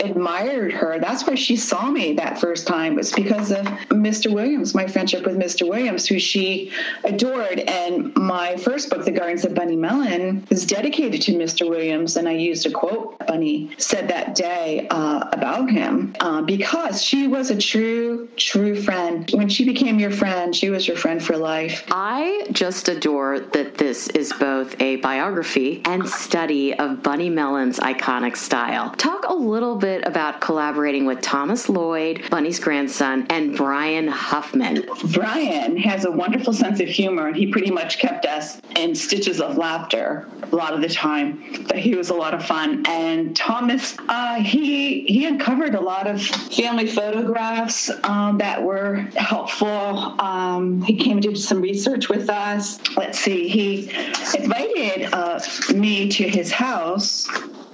admired 0.01 0.71
her. 0.73 0.99
That's 0.99 1.25
why 1.25 1.35
she 1.35 1.55
saw 1.55 1.89
me 1.89 2.13
that 2.13 2.39
first 2.39 2.67
time 2.67 2.95
was 2.95 3.11
because 3.11 3.51
of 3.51 3.65
Mr. 3.89 4.33
Williams, 4.33 4.73
my 4.73 4.87
friendship 4.87 5.25
with 5.25 5.37
Mr. 5.37 5.67
Williams, 5.67 6.07
who 6.07 6.19
she 6.19 6.71
adored. 7.03 7.59
And 7.59 8.15
my 8.15 8.55
first 8.57 8.89
book, 8.89 9.05
The 9.05 9.11
Gardens 9.11 9.45
of 9.45 9.53
Bunny 9.53 9.75
Mellon, 9.75 10.47
is 10.49 10.65
dedicated 10.65 11.21
to 11.23 11.33
Mr. 11.33 11.69
Williams. 11.69 12.17
And 12.17 12.27
I 12.27 12.33
used 12.33 12.65
a 12.65 12.71
quote 12.71 13.17
Bunny 13.27 13.71
said 13.77 14.07
that 14.07 14.35
day 14.35 14.87
uh, 14.89 15.27
about 15.33 15.69
him 15.69 16.15
uh, 16.19 16.41
because 16.41 17.01
she 17.03 17.27
was 17.27 17.51
a 17.51 17.57
true, 17.57 18.27
true 18.37 18.81
friend. 18.81 19.29
When 19.33 19.49
she 19.49 19.65
became 19.65 19.99
your 19.99 20.11
friend, 20.11 20.55
she 20.55 20.69
was 20.69 20.87
your 20.87 20.97
friend 20.97 21.21
for 21.23 21.37
life. 21.37 21.85
I 21.91 22.47
just 22.51 22.89
adore 22.89 23.39
that 23.39 23.77
this 23.77 24.07
is 24.09 24.33
both 24.39 24.79
a 24.81 24.97
biography 24.97 25.81
and 25.85 26.07
study 26.07 26.73
of 26.73 27.03
Bunny 27.03 27.29
Mellon's 27.29 27.79
iconic 27.79 28.35
style. 28.35 28.91
Talk 28.91 29.25
a 29.27 29.33
little 29.33 29.75
bit 29.75 29.88
bit 29.89 30.05
about 30.05 30.39
collaborating 30.39 31.05
with 31.05 31.19
Thomas 31.21 31.67
Lloyd, 31.67 32.29
Bunny's 32.29 32.59
grandson, 32.59 33.25
and 33.31 33.57
Bryan 33.57 34.07
Huffman. 34.07 34.85
Bryan 35.11 35.77
has 35.77 36.05
a 36.05 36.11
wonderful 36.11 36.53
sense 36.53 36.79
of 36.79 36.87
humor, 36.87 37.27
and 37.27 37.35
he 37.35 37.51
pretty 37.51 37.71
much 37.71 37.97
kept 37.97 38.25
us 38.25 38.61
in 38.75 38.93
stitches 38.93 39.41
of 39.41 39.57
laughter 39.57 40.27
a 40.51 40.55
lot 40.55 40.73
of 40.73 40.81
the 40.81 40.89
time. 40.89 41.65
But 41.67 41.79
he 41.79 41.95
was 41.95 42.09
a 42.09 42.13
lot 42.13 42.35
of 42.35 42.45
fun. 42.45 42.83
And 42.87 43.35
Thomas, 43.35 43.97
uh, 44.07 44.35
he 44.35 45.01
he 45.05 45.25
uncovered 45.25 45.73
a 45.73 45.81
lot 45.81 46.05
of 46.05 46.21
family 46.21 46.87
photographs 46.87 47.89
um, 48.03 48.37
that 48.37 48.61
were 48.61 49.07
helpful. 49.15 49.67
Um, 49.67 50.81
he 50.83 50.97
came 50.97 51.19
to 51.19 51.29
do 51.29 51.35
some 51.35 51.61
research 51.61 52.09
with 52.09 52.29
us. 52.29 52.79
Let's 52.95 53.19
see, 53.19 53.47
he 53.47 53.89
invited 54.37 55.09
uh, 55.13 55.39
me 55.73 56.09
to 56.09 56.29
his 56.29 56.51
house 56.51 57.27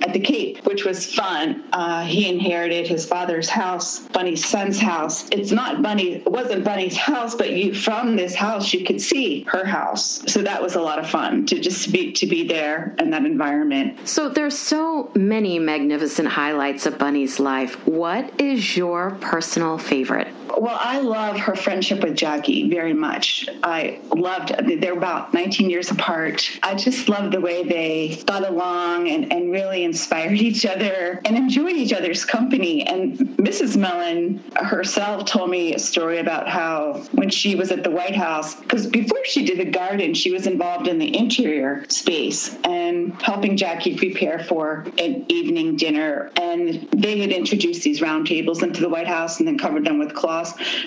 at 0.05 0.13
the 0.13 0.19
Cape, 0.19 0.63
which 0.65 0.85
was 0.85 1.13
fun. 1.13 1.63
Uh, 1.73 2.03
he 2.03 2.29
inherited 2.29 2.87
his 2.87 3.05
father's 3.05 3.49
house, 3.49 3.99
Bunny's 3.99 4.45
son's 4.45 4.79
house. 4.79 5.27
It's 5.31 5.51
not 5.51 5.81
Bunny, 5.81 6.15
it 6.15 6.31
wasn't 6.31 6.63
Bunny's 6.63 6.95
house, 6.95 7.33
but 7.33 7.51
you 7.51 7.73
from 7.73 8.15
this 8.15 8.35
house 8.35 8.71
you 8.71 8.85
could 8.85 9.01
see 9.01 9.43
her 9.43 9.65
house. 9.65 10.21
So 10.31 10.41
that 10.43 10.61
was 10.61 10.75
a 10.75 10.81
lot 10.81 10.99
of 10.99 11.09
fun 11.09 11.45
to 11.47 11.59
just 11.59 11.91
be 11.91 12.11
to 12.13 12.27
be 12.27 12.47
there 12.47 12.95
in 12.99 13.09
that 13.11 13.25
environment. 13.25 14.07
So 14.07 14.29
there's 14.29 14.57
so 14.57 15.11
many 15.15 15.57
magnificent 15.59 16.27
highlights 16.27 16.85
of 16.85 16.97
Bunny's 16.97 17.39
life. 17.39 17.75
What 17.87 18.39
is 18.39 18.77
your 18.77 19.11
personal 19.21 19.77
favorite? 19.77 20.27
Well, 20.47 20.77
I 20.79 20.99
love 20.99 21.37
her 21.37 21.55
friendship 21.55 22.03
with 22.03 22.15
Jackie 22.15 22.69
very 22.69 22.93
much. 22.93 23.47
I 23.63 23.99
loved, 24.15 24.53
they're 24.81 24.93
about 24.93 25.33
19 25.33 25.69
years 25.69 25.91
apart. 25.91 26.59
I 26.63 26.75
just 26.75 27.09
love 27.09 27.31
the 27.31 27.41
way 27.41 27.63
they 27.63 28.21
got 28.25 28.47
along 28.47 29.09
and, 29.09 29.31
and 29.31 29.51
really 29.51 29.83
inspired 29.83 30.33
each 30.33 30.65
other 30.65 31.19
and 31.25 31.35
enjoyed 31.35 31.75
each 31.75 31.93
other's 31.93 32.23
company. 32.23 32.85
And 32.87 33.17
Mrs. 33.17 33.75
Mellon 33.75 34.43
herself 34.55 35.25
told 35.25 35.49
me 35.49 35.73
a 35.73 35.79
story 35.79 36.19
about 36.19 36.47
how 36.47 37.03
when 37.13 37.29
she 37.29 37.55
was 37.55 37.71
at 37.71 37.83
the 37.83 37.91
White 37.91 38.15
House, 38.15 38.55
because 38.55 38.87
before 38.87 39.25
she 39.25 39.45
did 39.45 39.59
the 39.59 39.71
garden, 39.71 40.13
she 40.13 40.31
was 40.31 40.47
involved 40.47 40.87
in 40.87 40.99
the 40.99 41.17
interior 41.17 41.85
space 41.89 42.55
and 42.63 43.19
helping 43.21 43.57
Jackie 43.57 43.97
prepare 43.97 44.39
for 44.39 44.85
an 44.97 45.25
evening 45.27 45.75
dinner. 45.75 46.31
And 46.35 46.87
they 46.91 47.19
had 47.19 47.31
introduced 47.31 47.83
these 47.83 48.01
round 48.01 48.27
tables 48.27 48.63
into 48.63 48.81
the 48.81 48.89
White 48.89 49.07
House 49.07 49.39
and 49.39 49.47
then 49.47 49.57
covered 49.57 49.85
them 49.85 49.99
with 49.99 50.13
cloth 50.13 50.34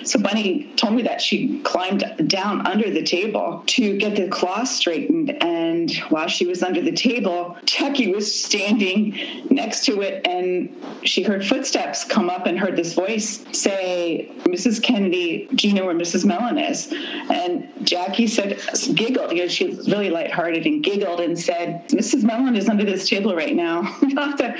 so 0.03 0.19
Bunny 0.19 0.71
told 0.75 0.95
me 0.95 1.03
that 1.03 1.21
she 1.21 1.59
climbed 1.61 2.03
down 2.27 2.65
under 2.67 2.89
the 2.89 3.03
table 3.03 3.63
to 3.67 3.97
get 3.97 4.15
the 4.15 4.27
cloth 4.27 4.67
straightened. 4.67 5.41
And 5.41 5.93
while 6.09 6.27
she 6.27 6.45
was 6.45 6.63
under 6.63 6.81
the 6.81 6.91
table, 6.91 7.57
Jackie 7.65 8.11
was 8.11 8.33
standing 8.33 9.17
next 9.49 9.85
to 9.85 10.01
it 10.01 10.25
and 10.27 10.75
she 11.03 11.23
heard 11.23 11.45
footsteps 11.45 12.03
come 12.03 12.29
up 12.29 12.45
and 12.45 12.57
heard 12.59 12.75
this 12.75 12.93
voice 12.93 13.45
say, 13.51 14.31
Mrs. 14.43 14.81
Kennedy, 14.81 15.47
do 15.55 15.67
you 15.67 15.73
know 15.73 15.85
where 15.85 15.95
Mrs. 15.95 16.25
Mellon 16.25 16.57
is? 16.57 16.93
And 17.29 17.69
Jackie 17.83 18.27
said, 18.27 18.59
giggled, 18.93 19.29
because 19.29 19.51
she 19.51 19.65
was 19.65 19.89
really 19.89 20.09
lighthearted 20.09 20.65
and 20.65 20.83
giggled 20.83 21.19
and 21.19 21.37
said, 21.37 21.87
Mrs. 21.89 22.23
Mellon 22.23 22.55
is 22.55 22.69
under 22.69 22.83
this 22.83 23.07
table 23.07 23.35
right 23.35 23.55
now. 23.55 23.95
you 24.01 24.15
have 24.15 24.37
to 24.37 24.55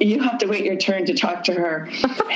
you 0.00 0.20
have 0.22 0.38
to 0.38 0.46
wait 0.46 0.64
your 0.64 0.76
turn 0.76 1.04
to 1.06 1.14
talk 1.14 1.44
to 1.44 1.54
her. 1.54 1.88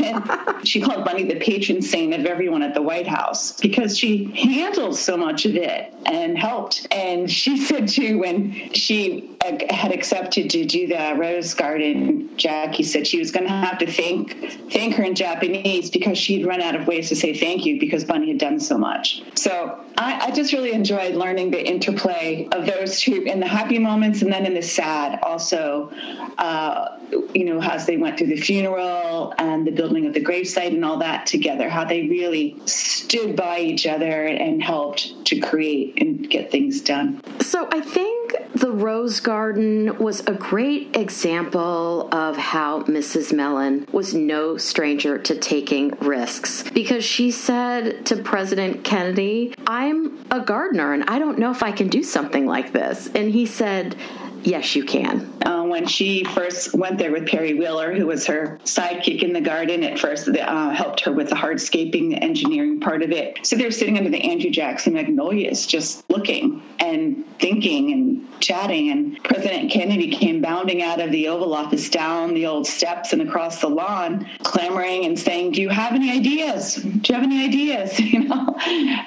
and 0.02 0.66
she 0.66 0.80
called 0.80 1.04
Bunny 1.04 1.24
the 1.24 1.36
patron 1.36 1.82
saint 1.82 1.97
of 2.06 2.26
everyone 2.26 2.62
at 2.62 2.74
the 2.74 2.82
White 2.82 3.06
House 3.06 3.52
because 3.61 3.98
she 3.98 4.24
handled 4.34 4.96
so 4.96 5.16
much 5.16 5.44
of 5.44 5.56
it 5.56 5.92
and 6.06 6.38
helped. 6.38 6.87
And 6.92 7.30
she 7.30 7.56
said 7.66 7.88
too, 7.88 8.18
when 8.18 8.72
she 8.72 9.37
had 9.42 9.92
accepted 9.92 10.50
to 10.50 10.64
do 10.64 10.87
the 10.87 11.14
rose 11.16 11.54
garden, 11.54 12.37
Jackie 12.37 12.82
said 12.82 13.06
she 13.06 13.18
was 13.18 13.30
going 13.30 13.44
to 13.44 13.50
have 13.50 13.78
to 13.78 13.87
thank 13.90 14.70
thank 14.70 14.94
her 14.94 15.04
in 15.04 15.14
Japanese 15.14 15.90
because 15.90 16.16
she'd 16.16 16.46
run 16.46 16.61
out 16.61 16.74
of 16.74 16.87
ways 16.87 17.08
to 17.08 17.16
say 17.16 17.34
thank 17.34 17.66
you 17.66 17.80
because 17.80 18.04
Bunny 18.04 18.28
had 18.28 18.38
done 18.38 18.61
so 18.61 18.78
much. 18.78 19.22
So 19.34 19.84
I, 19.96 20.26
I 20.26 20.30
just 20.30 20.52
really 20.52 20.72
enjoyed 20.72 21.14
learning 21.14 21.50
the 21.50 21.64
interplay 21.64 22.48
of 22.52 22.66
those 22.66 23.00
two 23.00 23.22
in 23.22 23.40
the 23.40 23.46
happy 23.46 23.78
moments 23.78 24.22
and 24.22 24.32
then 24.32 24.46
in 24.46 24.54
the 24.54 24.62
sad 24.62 25.18
also. 25.22 25.90
Uh, 26.38 26.94
you 27.34 27.44
know, 27.44 27.61
as 27.62 27.87
they 27.87 27.96
went 27.96 28.18
through 28.18 28.26
the 28.26 28.40
funeral 28.40 29.32
and 29.38 29.66
the 29.66 29.70
building 29.70 30.06
of 30.06 30.12
the 30.12 30.20
gravesite 30.20 30.68
and 30.68 30.84
all 30.84 30.98
that 30.98 31.26
together, 31.26 31.68
how 31.68 31.84
they 31.88 32.09
really 32.09 32.57
stood 32.66 33.37
by 33.37 33.61
each 33.61 33.87
other 33.87 34.27
and 34.27 34.62
helped 34.62 35.24
to 35.27 35.40
create 35.40 36.01
and 36.01 36.29
get 36.29 36.51
things 36.51 36.81
done. 36.81 37.20
So 37.40 37.68
I 37.72 37.81
think 37.81 38.35
the 38.55 38.70
Rose 38.70 39.20
Garden 39.20 39.98
was 39.98 40.20
a 40.27 40.33
great 40.33 40.96
example 40.96 42.09
of 42.12 42.37
how 42.37 42.83
Mrs. 42.83 43.33
Mellon 43.33 43.87
was 43.92 44.14
no 44.14 44.57
stranger 44.57 45.18
to 45.18 45.38
taking 45.38 45.90
risks 46.01 46.64
because 46.70 47.05
she 47.05 47.31
said 47.31 48.05
to 48.07 48.16
President 48.16 48.85
Kennedy, 48.85 49.55
I'm 49.66 50.24
a 50.31 50.40
gardener 50.40 50.92
and 50.92 51.05
I 51.05 51.18
don't 51.18 51.38
know 51.38 51.51
if 51.51 51.62
I 51.62 51.72
can 51.72 51.88
do 51.88 52.03
something 52.03 52.46
like 52.46 52.72
this. 52.72 53.09
And 53.14 53.31
he 53.31 53.46
said, 53.46 53.96
Yes, 54.42 54.74
you 54.77 54.85
can. 54.85 55.33
Uh, 55.44 55.64
when 55.64 55.87
she 55.87 56.24
first 56.24 56.74
went 56.74 56.98
there 56.98 57.12
with 57.12 57.27
Perry 57.27 57.55
Wheeler, 57.55 57.92
who 57.92 58.07
was 58.07 58.27
her 58.27 58.59
sidekick 58.64 59.22
in 59.22 59.33
the 59.33 59.40
garden 59.40 59.83
at 59.85 59.98
first, 59.98 60.29
uh, 60.29 60.70
helped 60.70 61.01
her 61.01 61.12
with 61.12 61.29
the 61.29 61.35
hardscaping, 61.35 62.11
the 62.11 62.22
engineering 62.22 62.81
part 62.81 63.03
of 63.03 63.11
it. 63.11 63.38
So 63.46 63.57
they're 63.57 63.70
sitting 63.70 63.98
under 63.98 64.11
the 64.11 64.22
Andrew 64.22 64.51
Jackson 64.51 64.94
magnolias, 64.94 65.66
just 65.66 66.09
looking 66.09 66.62
and 66.79 67.24
thinking 67.38 67.92
and 67.92 68.07
chatting. 68.40 68.90
And 68.90 69.22
President 69.24 69.70
Kennedy 69.70 70.11
came 70.11 70.40
bounding 70.40 70.83
out 70.83 71.01
of 71.01 71.11
the 71.11 71.29
Oval 71.29 71.55
Office 71.55 71.88
down 71.88 72.35
the 72.35 72.46
old 72.46 72.66
steps 72.66 73.12
and 73.12 73.22
across 73.22 73.61
the 73.61 73.68
lawn, 73.68 74.29
clamoring 74.42 75.05
and 75.05 75.18
saying, 75.18 75.53
"Do 75.53 75.62
you 75.62 75.68
have 75.68 75.92
any 75.92 76.11
ideas? 76.11 76.77
Do 76.77 76.90
you 76.90 77.14
have 77.14 77.24
any 77.24 77.44
ideas?" 77.44 77.98
You 78.09 78.24
know, 78.24 78.57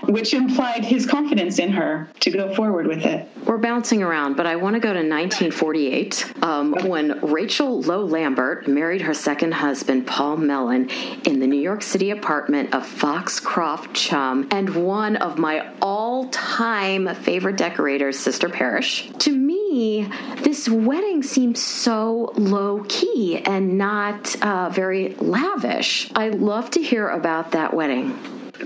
which 0.06 0.34
implied 0.34 0.86
his 0.86 1.08
confidence 1.08 1.58
in 1.58 1.72
her 1.72 2.08
to 2.20 2.30
go 2.30 2.54
forward 2.54 2.86
with 2.86 3.04
it. 3.04 3.28
We're 3.46 3.58
bouncing 3.58 4.04
around, 4.04 4.38
but 4.38 4.46
I 4.46 4.56
want 4.56 4.76
to 4.76 4.80
go 4.80 4.94
to 4.94 5.00
1948 5.00 6.34
um, 6.44 6.74
when 6.88 7.20
Rachel 7.22 7.82
Lowe 7.82 8.06
Lambert 8.06 8.68
married 8.68 9.02
her 9.02 9.14
second 9.14 9.54
husband, 9.54 10.06
Paul 10.06 10.38
Mellon, 10.38 10.90
in 11.26 11.40
the 11.40 11.48
New 11.48 11.60
York 11.60 11.82
City 11.82 12.12
apartment 12.12 12.74
of 12.76 12.86
Foxcroft 12.86 13.94
Chum 13.96 14.48
and 14.52 14.70
one 14.76 15.16
of 15.16 15.38
my 15.38 15.72
all 15.82 16.28
time 16.30 17.14
favorite 17.16 17.58
decorators, 17.58 18.20
Sister 18.20 18.50
Parish. 18.50 19.12
To 19.22 19.32
me, 19.32 20.10
this 20.42 20.68
wedding 20.68 21.22
seems 21.22 21.62
so 21.62 22.34
low 22.36 22.84
key 22.90 23.38
and 23.38 23.78
not 23.78 24.36
uh, 24.42 24.70
very 24.70 25.14
lavish. 25.20 26.12
I 26.16 26.30
love 26.30 26.72
to 26.72 26.82
hear 26.82 27.08
about 27.08 27.52
that 27.52 27.72
wedding 27.72 28.18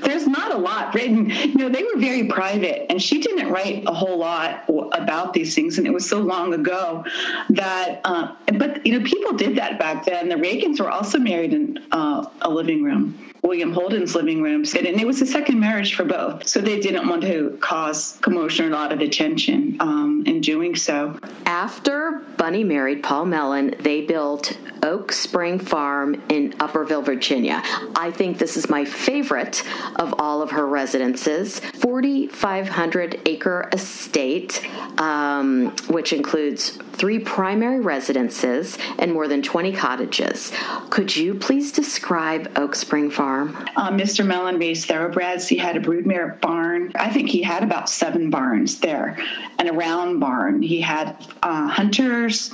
there's 0.01 0.27
not 0.27 0.53
a 0.53 0.57
lot 0.57 0.93
written. 0.93 1.29
You 1.29 1.55
know, 1.55 1.69
they 1.69 1.83
were 1.83 1.99
very 1.99 2.25
private, 2.25 2.91
and 2.91 3.01
she 3.01 3.19
didn't 3.19 3.51
write 3.51 3.83
a 3.87 3.93
whole 3.93 4.17
lot 4.17 4.63
about 4.93 5.33
these 5.33 5.55
things, 5.55 5.77
and 5.77 5.87
it 5.87 5.93
was 5.93 6.07
so 6.07 6.19
long 6.19 6.53
ago 6.53 7.03
that. 7.49 8.01
Uh, 8.03 8.35
but 8.57 8.85
you 8.85 8.97
know, 8.97 9.05
people 9.05 9.33
did 9.33 9.57
that 9.57 9.79
back 9.79 10.05
then. 10.05 10.29
The 10.29 10.35
Reagans 10.35 10.79
were 10.79 10.89
also 10.89 11.19
married 11.19 11.53
in 11.53 11.85
uh, 11.91 12.29
a 12.41 12.49
living 12.49 12.83
room. 12.83 13.17
William 13.45 13.71
Holden's 13.71 14.15
living 14.15 14.41
room, 14.41 14.63
and 14.75 14.87
it 14.87 15.05
was 15.05 15.21
a 15.21 15.25
second 15.25 15.59
marriage 15.59 15.93
for 15.93 16.03
both. 16.03 16.47
So 16.47 16.59
they 16.61 16.79
didn't 16.79 17.07
want 17.07 17.21
to 17.23 17.55
cause 17.61 18.17
commotion 18.21 18.65
or 18.65 18.69
a 18.69 18.71
lot 18.71 18.91
of 18.91 19.01
attention 19.01 19.77
um, 19.79 20.23
in 20.25 20.41
doing 20.41 20.75
so. 20.75 21.19
After 21.45 22.23
Bunny 22.37 22.63
married 22.63 23.03
Paul 23.03 23.25
Mellon, 23.25 23.75
they 23.81 24.01
built 24.01 24.57
Oak 24.81 25.11
Spring 25.11 25.59
Farm 25.59 26.21
in 26.29 26.55
Upperville, 26.59 27.03
Virginia. 27.03 27.61
I 27.95 28.11
think 28.11 28.39
this 28.39 28.57
is 28.57 28.67
my 28.67 28.83
favorite 28.83 29.63
of 29.97 30.15
all 30.19 30.41
of 30.41 30.51
her 30.51 30.65
residences. 30.67 31.59
4,500 31.59 33.21
acre 33.25 33.69
estate, 33.71 34.65
um, 34.99 35.75
which 35.87 36.13
includes 36.13 36.77
three 36.95 37.19
primary 37.19 37.79
residences 37.79 38.77
and 38.99 39.11
more 39.11 39.27
than 39.27 39.41
20 39.41 39.73
cottages. 39.73 40.51
Could 40.89 41.15
you 41.15 41.35
please 41.35 41.71
describe 41.71 42.51
Oak 42.55 42.75
Spring 42.75 43.11
Farm? 43.11 43.55
Uh, 43.75 43.91
Mr. 43.91 44.25
Mellon 44.25 44.57
raised 44.57 44.87
thoroughbreds. 44.87 45.47
He 45.47 45.57
had 45.57 45.75
a 45.75 45.79
broodmare 45.79 46.39
barn. 46.39 46.91
I 46.95 47.09
think 47.09 47.29
he 47.29 47.41
had 47.41 47.63
about 47.63 47.89
seven 47.89 48.29
barns 48.29 48.79
there 48.79 49.17
and 49.59 49.69
a 49.69 49.73
round 49.73 50.19
barn. 50.19 50.61
He 50.61 50.81
had 50.81 51.25
uh, 51.43 51.67
hunters 51.67 52.53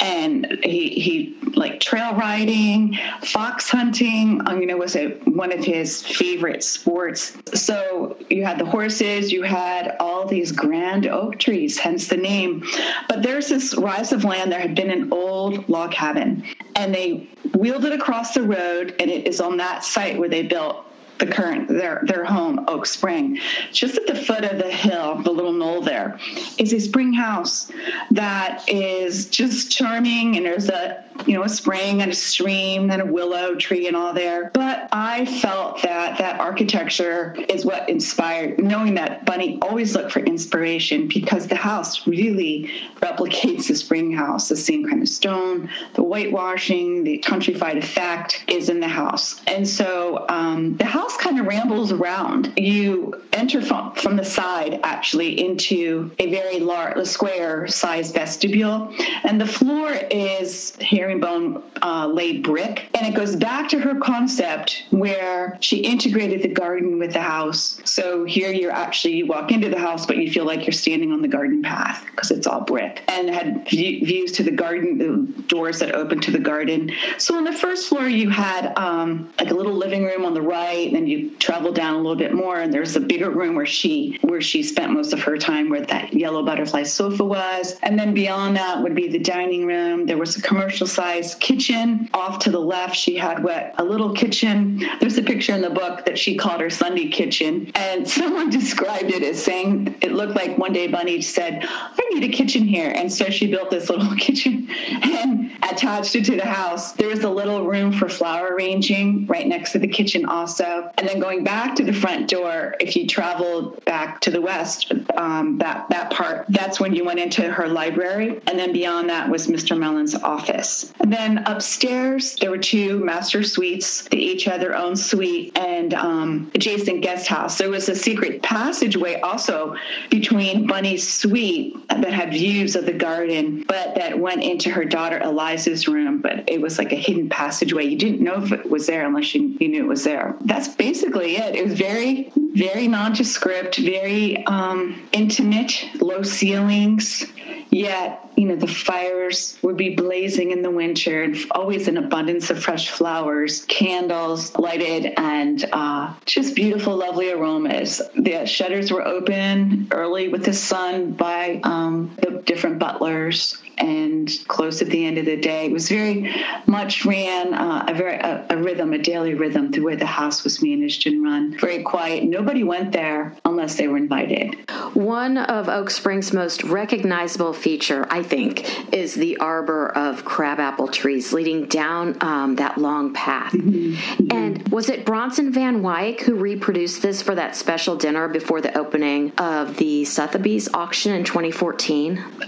and 0.00 0.58
he, 0.62 0.88
he 0.88 1.36
like 1.54 1.80
trail 1.80 2.14
riding, 2.14 2.96
fox 3.22 3.68
hunting, 3.68 4.40
um, 4.46 4.60
you 4.60 4.66
know, 4.66 4.76
was 4.76 4.96
a, 4.96 5.08
one 5.24 5.52
of 5.52 5.64
his 5.64 6.02
favorite 6.02 6.55
sports. 6.62 7.36
So 7.54 8.16
you 8.30 8.44
had 8.44 8.58
the 8.58 8.64
horses, 8.64 9.32
you 9.32 9.42
had 9.42 9.96
all 10.00 10.26
these 10.26 10.52
grand 10.52 11.06
oak 11.06 11.38
trees, 11.38 11.78
hence 11.78 12.08
the 12.08 12.16
name. 12.16 12.64
But 13.08 13.22
there's 13.22 13.48
this 13.48 13.74
rise 13.76 14.12
of 14.12 14.24
land. 14.24 14.50
There 14.50 14.60
had 14.60 14.74
been 14.74 14.90
an 14.90 15.12
old 15.12 15.68
log 15.68 15.92
cabin, 15.92 16.44
and 16.74 16.94
they 16.94 17.28
wheeled 17.54 17.84
it 17.84 17.92
across 17.92 18.34
the 18.34 18.42
road, 18.42 18.94
and 19.00 19.10
it 19.10 19.26
is 19.26 19.40
on 19.40 19.56
that 19.58 19.84
site 19.84 20.18
where 20.18 20.28
they 20.28 20.42
built 20.42 20.85
the 21.18 21.26
current 21.26 21.68
their 21.68 22.02
their 22.04 22.24
home 22.24 22.64
oak 22.68 22.86
spring. 22.86 23.38
Just 23.72 23.96
at 23.96 24.06
the 24.06 24.14
foot 24.14 24.44
of 24.44 24.58
the 24.58 24.70
hill 24.70 25.16
the 25.22 25.30
little 25.30 25.52
knoll 25.52 25.80
there 25.80 26.18
is 26.58 26.72
a 26.72 26.80
spring 26.80 27.12
house 27.12 27.70
that 28.10 28.64
is 28.68 29.26
just 29.26 29.70
charming 29.70 30.36
and 30.36 30.44
there's 30.44 30.68
a 30.68 31.04
you 31.26 31.34
know 31.34 31.42
a 31.42 31.48
spring 31.48 32.02
and 32.02 32.12
a 32.12 32.14
stream 32.14 32.90
and 32.90 33.02
a 33.02 33.06
willow 33.06 33.54
tree 33.54 33.86
and 33.86 33.96
all 33.96 34.12
there. 34.12 34.50
But 34.52 34.88
i 34.92 35.24
felt 35.26 35.82
that 35.82 36.18
that 36.18 36.40
architecture 36.40 37.36
is 37.48 37.64
what 37.64 37.88
inspired 37.88 38.62
knowing 38.62 38.94
that 38.94 39.24
bunny 39.24 39.58
always 39.62 39.94
looked 39.94 40.12
for 40.12 40.20
inspiration 40.20 41.08
because 41.08 41.46
the 41.46 41.56
house 41.56 42.06
really 42.06 42.70
replicates 42.96 43.68
the 43.68 43.74
spring 43.74 44.12
house. 44.12 44.48
The 44.48 44.56
same 44.56 44.88
kind 44.88 45.02
of 45.02 45.08
stone 45.08 45.68
the 45.94 46.02
whitewashing 46.02 47.04
the 47.04 47.18
countrified 47.18 47.78
effect 47.78 48.44
is 48.48 48.68
in 48.68 48.80
the 48.80 48.88
house. 48.88 49.40
And 49.46 49.66
so 49.66 50.26
um, 50.28 50.76
the 50.76 50.84
house 50.84 51.05
kind 51.16 51.38
of 51.38 51.46
rambles 51.46 51.92
around. 51.92 52.52
You 52.56 53.22
enter 53.32 53.60
from, 53.60 53.94
from 53.94 54.16
the 54.16 54.24
side 54.24 54.80
actually 54.82 55.38
into 55.44 56.10
a 56.18 56.30
very 56.30 56.58
large, 56.58 57.06
square 57.06 57.66
sized 57.66 58.14
vestibule, 58.14 58.94
and 59.24 59.40
the 59.40 59.46
floor 59.46 59.92
is 60.10 60.76
herringbone 60.80 61.62
uh, 61.82 62.06
laid 62.06 62.42
brick. 62.42 62.88
And 62.94 63.06
it 63.06 63.14
goes 63.14 63.36
back 63.36 63.68
to 63.70 63.78
her 63.78 63.98
concept 64.00 64.84
where 64.90 65.58
she 65.60 65.78
integrated 65.78 66.42
the 66.42 66.48
garden 66.48 66.98
with 66.98 67.12
the 67.12 67.20
house. 67.20 67.80
So 67.84 68.24
here 68.24 68.50
you're 68.50 68.72
actually, 68.72 69.16
you 69.16 69.26
walk 69.26 69.52
into 69.52 69.68
the 69.68 69.78
house, 69.78 70.06
but 70.06 70.16
you 70.16 70.30
feel 70.30 70.44
like 70.44 70.66
you're 70.66 70.72
standing 70.72 71.12
on 71.12 71.22
the 71.22 71.28
garden 71.28 71.62
path 71.62 72.04
because 72.10 72.30
it's 72.30 72.46
all 72.46 72.62
brick 72.62 73.02
and 73.08 73.28
had 73.28 73.68
views 73.68 74.32
to 74.32 74.42
the 74.42 74.50
garden, 74.50 74.98
the 74.98 75.42
doors 75.42 75.78
that 75.80 75.94
open 75.94 76.20
to 76.20 76.30
the 76.30 76.38
garden. 76.38 76.90
So 77.18 77.36
on 77.36 77.44
the 77.44 77.52
first 77.52 77.88
floor, 77.88 78.08
you 78.08 78.30
had 78.30 78.72
um, 78.76 79.32
like 79.38 79.50
a 79.50 79.54
little 79.54 79.74
living 79.74 80.04
room 80.04 80.24
on 80.24 80.34
the 80.34 80.42
right, 80.42 80.92
then 80.96 81.06
you 81.06 81.30
travel 81.36 81.72
down 81.72 81.94
a 81.94 81.98
little 81.98 82.16
bit 82.16 82.34
more, 82.34 82.58
and 82.58 82.72
there's 82.72 82.96
a 82.96 83.00
bigger 83.00 83.30
room 83.30 83.54
where 83.54 83.66
she 83.66 84.18
where 84.22 84.40
she 84.40 84.62
spent 84.62 84.92
most 84.92 85.12
of 85.12 85.20
her 85.20 85.36
time, 85.36 85.68
where 85.68 85.82
that 85.82 86.14
yellow 86.14 86.42
butterfly 86.42 86.84
sofa 86.84 87.22
was, 87.22 87.78
and 87.82 87.98
then 87.98 88.14
beyond 88.14 88.56
that 88.56 88.82
would 88.82 88.94
be 88.94 89.08
the 89.08 89.18
dining 89.18 89.66
room. 89.66 90.06
There 90.06 90.16
was 90.16 90.36
a 90.36 90.42
commercial 90.42 90.86
sized 90.86 91.38
kitchen 91.40 92.08
off 92.14 92.38
to 92.40 92.50
the 92.50 92.60
left. 92.60 92.96
She 92.96 93.16
had 93.16 93.44
what 93.44 93.74
a 93.78 93.84
little 93.84 94.14
kitchen. 94.14 94.82
There's 95.00 95.18
a 95.18 95.22
picture 95.22 95.52
in 95.52 95.60
the 95.60 95.70
book 95.70 96.06
that 96.06 96.18
she 96.18 96.36
called 96.36 96.60
her 96.62 96.70
Sunday 96.70 97.08
kitchen, 97.08 97.70
and 97.74 98.08
someone 98.18 98.48
described 98.48 99.10
it 99.10 99.22
as 99.22 99.42
saying 99.42 99.94
it 100.00 100.12
looked 100.12 100.34
like 100.34 100.56
one 100.56 100.72
day 100.72 100.86
Bunny 100.86 101.20
said, 101.20 101.66
"I 101.68 102.05
need 102.14 102.24
a 102.24 102.32
kitchen 102.32 102.64
here," 102.64 102.90
and 102.90 103.12
so 103.12 103.26
she 103.30 103.46
built 103.46 103.70
this 103.70 103.88
little 103.88 104.14
kitchen 104.16 104.68
and 105.02 105.50
attached 105.70 106.14
it 106.14 106.24
to 106.26 106.36
the 106.36 106.44
house. 106.44 106.92
There 106.92 107.08
was 107.08 107.24
a 107.24 107.30
little 107.30 107.66
room 107.66 107.92
for 107.92 108.08
flower 108.08 108.54
arranging 108.54 109.26
right 109.26 109.46
next 109.46 109.72
to 109.72 109.78
the 109.78 109.88
kitchen 109.88 110.24
also. 110.26 110.90
And 110.98 111.08
then 111.08 111.20
going 111.20 111.44
back 111.44 111.74
to 111.76 111.84
the 111.84 111.92
front 111.92 112.28
door, 112.28 112.74
if 112.80 112.96
you 112.96 113.06
traveled 113.06 113.84
back 113.84 114.20
to 114.22 114.30
the 114.30 114.40
west, 114.40 114.92
um, 115.16 115.58
that, 115.58 115.88
that 115.90 116.10
part, 116.10 116.46
that's 116.48 116.80
when 116.80 116.94
you 116.94 117.04
went 117.04 117.18
into 117.18 117.50
her 117.50 117.68
library. 117.68 118.40
And 118.46 118.58
then 118.58 118.72
beyond 118.72 119.08
that 119.10 119.28
was 119.28 119.46
Mr. 119.46 119.78
Mellon's 119.78 120.14
office. 120.14 120.92
And 121.00 121.12
then 121.12 121.38
upstairs, 121.46 122.36
there 122.36 122.50
were 122.50 122.58
two 122.58 123.04
master 123.04 123.42
suites. 123.42 124.04
They 124.04 124.18
each 124.18 124.44
had 124.44 124.60
their 124.60 124.76
own 124.76 124.96
suite 124.96 125.56
and 125.56 125.94
um, 125.94 126.50
adjacent 126.54 127.02
guest 127.02 127.26
house. 127.26 127.58
There 127.58 127.70
was 127.70 127.88
a 127.88 127.94
secret 127.94 128.42
passageway 128.42 129.20
also 129.20 129.76
between 130.10 130.66
Bunny's 130.66 131.06
suite 131.06 131.76
that 132.02 132.12
had 132.12 132.30
views 132.30 132.76
of 132.76 132.86
the 132.86 132.92
garden, 132.92 133.64
but 133.66 133.94
that 133.96 134.18
went 134.18 134.42
into 134.42 134.70
her 134.70 134.84
daughter 134.84 135.18
Eliza's 135.18 135.88
room. 135.88 136.20
But 136.20 136.48
it 136.48 136.60
was 136.60 136.78
like 136.78 136.92
a 136.92 136.96
hidden 136.96 137.28
passageway. 137.28 137.84
You 137.86 137.96
didn't 137.96 138.20
know 138.20 138.42
if 138.42 138.52
it 138.52 138.68
was 138.70 138.86
there 138.86 139.06
unless 139.06 139.34
you, 139.34 139.56
you 139.60 139.68
knew 139.68 139.84
it 139.84 139.88
was 139.88 140.04
there. 140.04 140.36
That's 140.42 140.68
basically 140.68 141.36
it. 141.36 141.54
It 141.54 141.64
was 141.64 141.74
very, 141.74 142.32
very 142.36 142.88
nondescript, 142.88 143.76
very 143.76 144.44
um, 144.46 145.08
intimate, 145.12 145.88
low 146.00 146.22
ceilings. 146.22 147.24
Yet, 147.70 148.30
you 148.36 148.46
know, 148.46 148.56
the 148.56 148.66
fires 148.66 149.58
would 149.62 149.76
be 149.76 149.94
blazing 149.96 150.50
in 150.50 150.62
the 150.62 150.70
winter 150.70 151.22
and 151.22 151.36
always 151.50 151.88
an 151.88 151.96
abundance 151.96 152.48
of 152.50 152.62
fresh 152.62 152.90
flowers, 152.90 153.64
candles 153.66 154.56
lighted, 154.56 155.12
and 155.16 155.68
uh, 155.72 156.14
just 156.24 156.54
beautiful, 156.54 156.96
lovely 156.96 157.30
aromas. 157.30 158.00
The 158.14 158.46
shutters 158.46 158.92
were 158.92 159.04
open 159.04 159.88
early 159.90 160.28
with 160.28 160.44
the 160.44 160.52
sun 160.52 161.12
by 161.12 161.60
um, 161.64 161.85
the 162.16 162.42
different 162.44 162.78
butlers 162.78 163.58
and 163.78 164.30
close 164.48 164.80
at 164.80 164.88
the 164.88 165.04
end 165.04 165.18
of 165.18 165.26
the 165.26 165.36
day. 165.36 165.66
It 165.66 165.72
was 165.72 165.88
very 165.88 166.34
much 166.66 167.04
ran 167.04 167.52
uh, 167.52 167.84
a 167.88 167.94
very 167.94 168.16
a, 168.16 168.46
a, 168.50 168.56
rhythm, 168.56 168.92
a 168.92 168.98
daily 168.98 169.34
rhythm 169.34 169.72
through 169.72 169.84
where 169.84 169.96
the 169.96 170.06
house 170.06 170.44
was 170.44 170.62
managed 170.62 171.06
and 171.06 171.22
run. 171.22 171.58
Very 171.58 171.82
quiet. 171.82 172.24
Nobody 172.24 172.64
went 172.64 172.92
there 172.92 173.36
unless 173.44 173.76
they 173.76 173.88
were 173.88 173.96
invited. 173.96 174.56
One 174.94 175.36
of 175.36 175.68
Oak 175.68 175.90
Springs' 175.90 176.32
most 176.32 176.64
recognizable 176.64 177.52
feature, 177.52 178.06
I 178.10 178.22
think, 178.22 178.94
is 178.94 179.14
the 179.14 179.36
arbor 179.38 179.88
of 179.88 180.24
crabapple 180.24 180.88
trees 180.88 181.32
leading 181.32 181.66
down 181.66 182.16
um, 182.22 182.56
that 182.56 182.78
long 182.78 183.12
path. 183.12 183.52
Mm-hmm. 183.52 183.94
Mm-hmm. 183.94 184.36
And 184.36 184.68
was 184.68 184.88
it 184.88 185.04
Bronson 185.04 185.52
Van 185.52 185.82
Wyck 185.82 186.20
who 186.20 186.34
reproduced 186.34 187.02
this 187.02 187.20
for 187.20 187.34
that 187.34 187.56
special 187.56 187.96
dinner 187.96 188.28
before 188.28 188.60
the 188.60 188.76
opening 188.76 189.32
of 189.32 189.76
the 189.76 190.04
Sotheby's 190.04 190.72
auction 190.72 191.12
in 191.12 191.24
2014? 191.24 191.75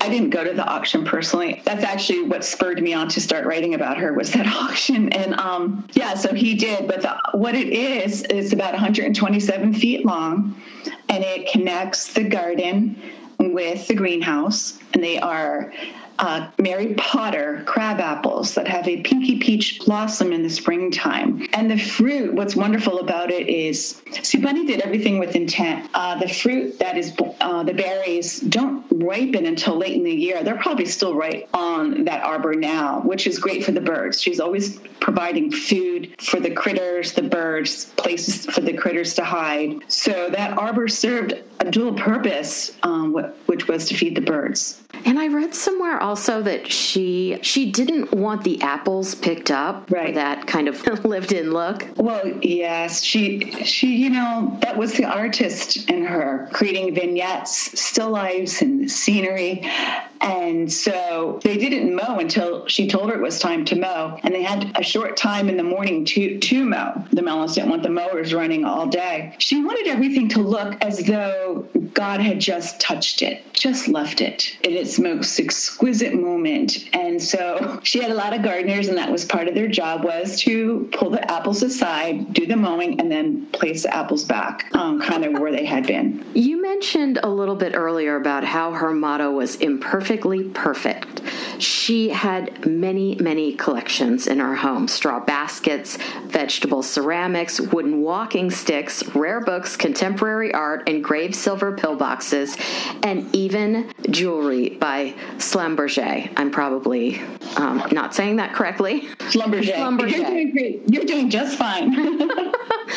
I 0.00 0.08
didn't 0.08 0.30
go 0.30 0.44
to 0.44 0.52
the 0.52 0.66
auction 0.66 1.04
personally. 1.04 1.62
That's 1.64 1.84
actually 1.84 2.22
what 2.22 2.44
spurred 2.44 2.82
me 2.82 2.94
on 2.94 3.08
to 3.10 3.20
start 3.20 3.46
writing 3.46 3.74
about 3.74 3.98
her 3.98 4.12
was 4.12 4.32
that 4.32 4.46
auction. 4.54 5.12
And 5.12 5.34
um, 5.34 5.86
yeah, 5.92 6.14
so 6.14 6.34
he 6.34 6.54
did. 6.54 6.88
But 6.88 7.02
the, 7.02 7.18
what 7.32 7.54
it 7.54 7.68
is, 7.68 8.22
is 8.24 8.52
about 8.52 8.72
127 8.72 9.74
feet 9.74 10.04
long, 10.04 10.60
and 11.08 11.24
it 11.24 11.50
connects 11.50 12.12
the 12.12 12.24
garden 12.24 13.00
with 13.38 13.86
the 13.86 13.94
greenhouse, 13.94 14.78
and 14.92 15.02
they 15.02 15.18
are 15.18 15.72
uh, 16.18 16.50
Mary 16.58 16.94
Potter 16.94 17.62
crab 17.66 18.00
apples 18.00 18.54
that 18.54 18.66
have 18.66 18.86
a 18.88 19.02
pinky 19.02 19.38
peach 19.38 19.80
blossom 19.84 20.32
in 20.32 20.42
the 20.42 20.50
springtime. 20.50 21.46
And 21.52 21.70
the 21.70 21.78
fruit, 21.78 22.34
what's 22.34 22.56
wonderful 22.56 23.00
about 23.00 23.30
it 23.30 23.48
is, 23.48 24.02
Bunny 24.40 24.66
did 24.66 24.80
everything 24.80 25.18
with 25.18 25.36
intent. 25.36 25.90
Uh, 25.94 26.18
the 26.18 26.28
fruit 26.28 26.78
that 26.78 26.96
is, 26.96 27.12
uh, 27.40 27.62
the 27.62 27.74
berries 27.74 28.40
don't 28.40 28.84
ripen 28.90 29.46
until 29.46 29.76
late 29.76 29.96
in 29.96 30.04
the 30.04 30.12
year. 30.12 30.42
They're 30.42 30.58
probably 30.58 30.86
still 30.86 31.14
right 31.14 31.48
on 31.54 32.04
that 32.04 32.22
arbor 32.24 32.54
now, 32.54 33.00
which 33.00 33.26
is 33.26 33.38
great 33.38 33.64
for 33.64 33.72
the 33.72 33.80
birds. 33.80 34.20
She's 34.20 34.40
always 34.40 34.78
providing 35.00 35.50
food 35.50 36.14
for 36.20 36.40
the 36.40 36.50
critters, 36.50 37.12
the 37.12 37.22
birds, 37.22 37.86
places 37.96 38.46
for 38.46 38.60
the 38.60 38.72
critters 38.72 39.14
to 39.14 39.24
hide. 39.24 39.82
So 39.88 40.30
that 40.30 40.56
arbor 40.58 40.88
served 40.88 41.34
a 41.60 41.70
dual 41.70 41.94
purpose, 41.94 42.76
um, 42.82 43.14
which 43.46 43.68
was 43.68 43.86
to 43.88 43.96
feed 43.96 44.14
the 44.14 44.20
birds. 44.20 44.82
And 45.04 45.18
I 45.18 45.28
read 45.28 45.54
somewhere 45.54 46.00
also 46.08 46.40
that 46.40 46.72
she 46.72 47.38
she 47.42 47.70
didn't 47.70 48.12
want 48.12 48.42
the 48.42 48.58
apples 48.62 49.14
picked 49.14 49.50
up 49.50 49.90
right. 49.90 50.14
that 50.14 50.46
kind 50.46 50.66
of 50.66 50.82
lived-in 51.04 51.52
look. 51.52 51.86
Well, 51.96 52.26
yes, 52.40 53.02
she 53.02 53.52
she 53.64 53.94
you 53.96 54.08
know 54.08 54.56
that 54.62 54.78
was 54.78 54.94
the 54.94 55.04
artist 55.04 55.90
in 55.90 56.06
her 56.06 56.48
creating 56.50 56.94
vignettes, 56.94 57.78
still 57.78 58.10
lifes, 58.10 58.62
and 58.62 58.90
scenery. 58.90 59.70
And 60.20 60.72
so 60.72 61.40
they 61.42 61.56
didn't 61.56 61.94
mow 61.94 62.18
until 62.18 62.66
she 62.66 62.88
told 62.88 63.10
her 63.10 63.16
it 63.16 63.22
was 63.22 63.38
time 63.38 63.64
to 63.66 63.76
mow. 63.76 64.18
And 64.22 64.34
they 64.34 64.42
had 64.42 64.76
a 64.78 64.82
short 64.82 65.16
time 65.16 65.48
in 65.48 65.56
the 65.56 65.62
morning 65.62 66.04
to, 66.06 66.38
to 66.38 66.64
mow. 66.64 67.04
The 67.12 67.22
Mellons 67.22 67.54
didn't 67.54 67.70
want 67.70 67.82
the 67.82 67.90
mowers 67.90 68.34
running 68.34 68.64
all 68.64 68.86
day. 68.86 69.34
She 69.38 69.62
wanted 69.62 69.86
everything 69.86 70.28
to 70.30 70.40
look 70.40 70.76
as 70.82 71.04
though 71.04 71.66
God 71.94 72.20
had 72.20 72.40
just 72.40 72.80
touched 72.80 73.22
it, 73.22 73.52
just 73.52 73.88
left 73.88 74.20
it 74.20 74.56
in 74.62 74.72
its 74.72 74.98
most 74.98 75.38
exquisite 75.38 76.14
moment. 76.14 76.88
And 76.92 77.22
so 77.22 77.80
she 77.82 78.00
had 78.00 78.10
a 78.10 78.14
lot 78.14 78.34
of 78.34 78.42
gardeners, 78.42 78.88
and 78.88 78.98
that 78.98 79.10
was 79.10 79.24
part 79.24 79.48
of 79.48 79.54
their 79.54 79.68
job 79.68 80.04
was 80.04 80.40
to 80.42 80.88
pull 80.92 81.10
the 81.10 81.30
apples 81.30 81.62
aside, 81.62 82.32
do 82.32 82.46
the 82.46 82.56
mowing, 82.56 83.00
and 83.00 83.10
then 83.10 83.46
place 83.46 83.84
the 83.84 83.94
apples 83.94 84.24
back 84.24 84.70
um, 84.74 85.00
kind 85.00 85.24
of 85.24 85.40
where 85.40 85.52
they 85.52 85.64
had 85.64 85.86
been. 85.86 86.24
You 86.34 86.60
mentioned 86.60 87.18
a 87.22 87.28
little 87.28 87.56
bit 87.56 87.74
earlier 87.74 88.16
about 88.16 88.44
how 88.44 88.72
her 88.72 88.92
motto 88.92 89.30
was 89.30 89.56
imperfect 89.56 90.07
perfectly 90.08 90.44
perfect. 90.44 91.20
She 91.58 92.08
had 92.08 92.66
many, 92.66 93.16
many 93.16 93.52
collections 93.52 94.26
in 94.26 94.38
her 94.38 94.54
home 94.54 94.88
straw 94.88 95.20
baskets, 95.20 95.98
vegetable 96.28 96.82
ceramics, 96.82 97.60
wooden 97.60 98.00
walking 98.00 98.50
sticks, 98.50 99.06
rare 99.14 99.42
books, 99.42 99.76
contemporary 99.76 100.54
art, 100.54 100.88
engraved 100.88 101.34
silver 101.34 101.76
pillboxes, 101.76 102.58
and 103.04 103.28
even 103.36 103.92
jewelry 104.08 104.70
by 104.70 105.14
Schlumberger. 105.36 106.32
I'm 106.38 106.50
probably 106.50 107.20
um, 107.56 107.86
not 107.92 108.14
saying 108.14 108.36
that 108.36 108.54
correctly. 108.54 109.02
Schlumberger. 109.18 109.74
Schlumberger. 109.74 110.16
You're 110.16 110.30
doing 110.30 110.52
great. 110.52 110.82
You're 110.86 111.04
doing 111.04 111.28
just 111.28 111.58
fine. 111.58 111.92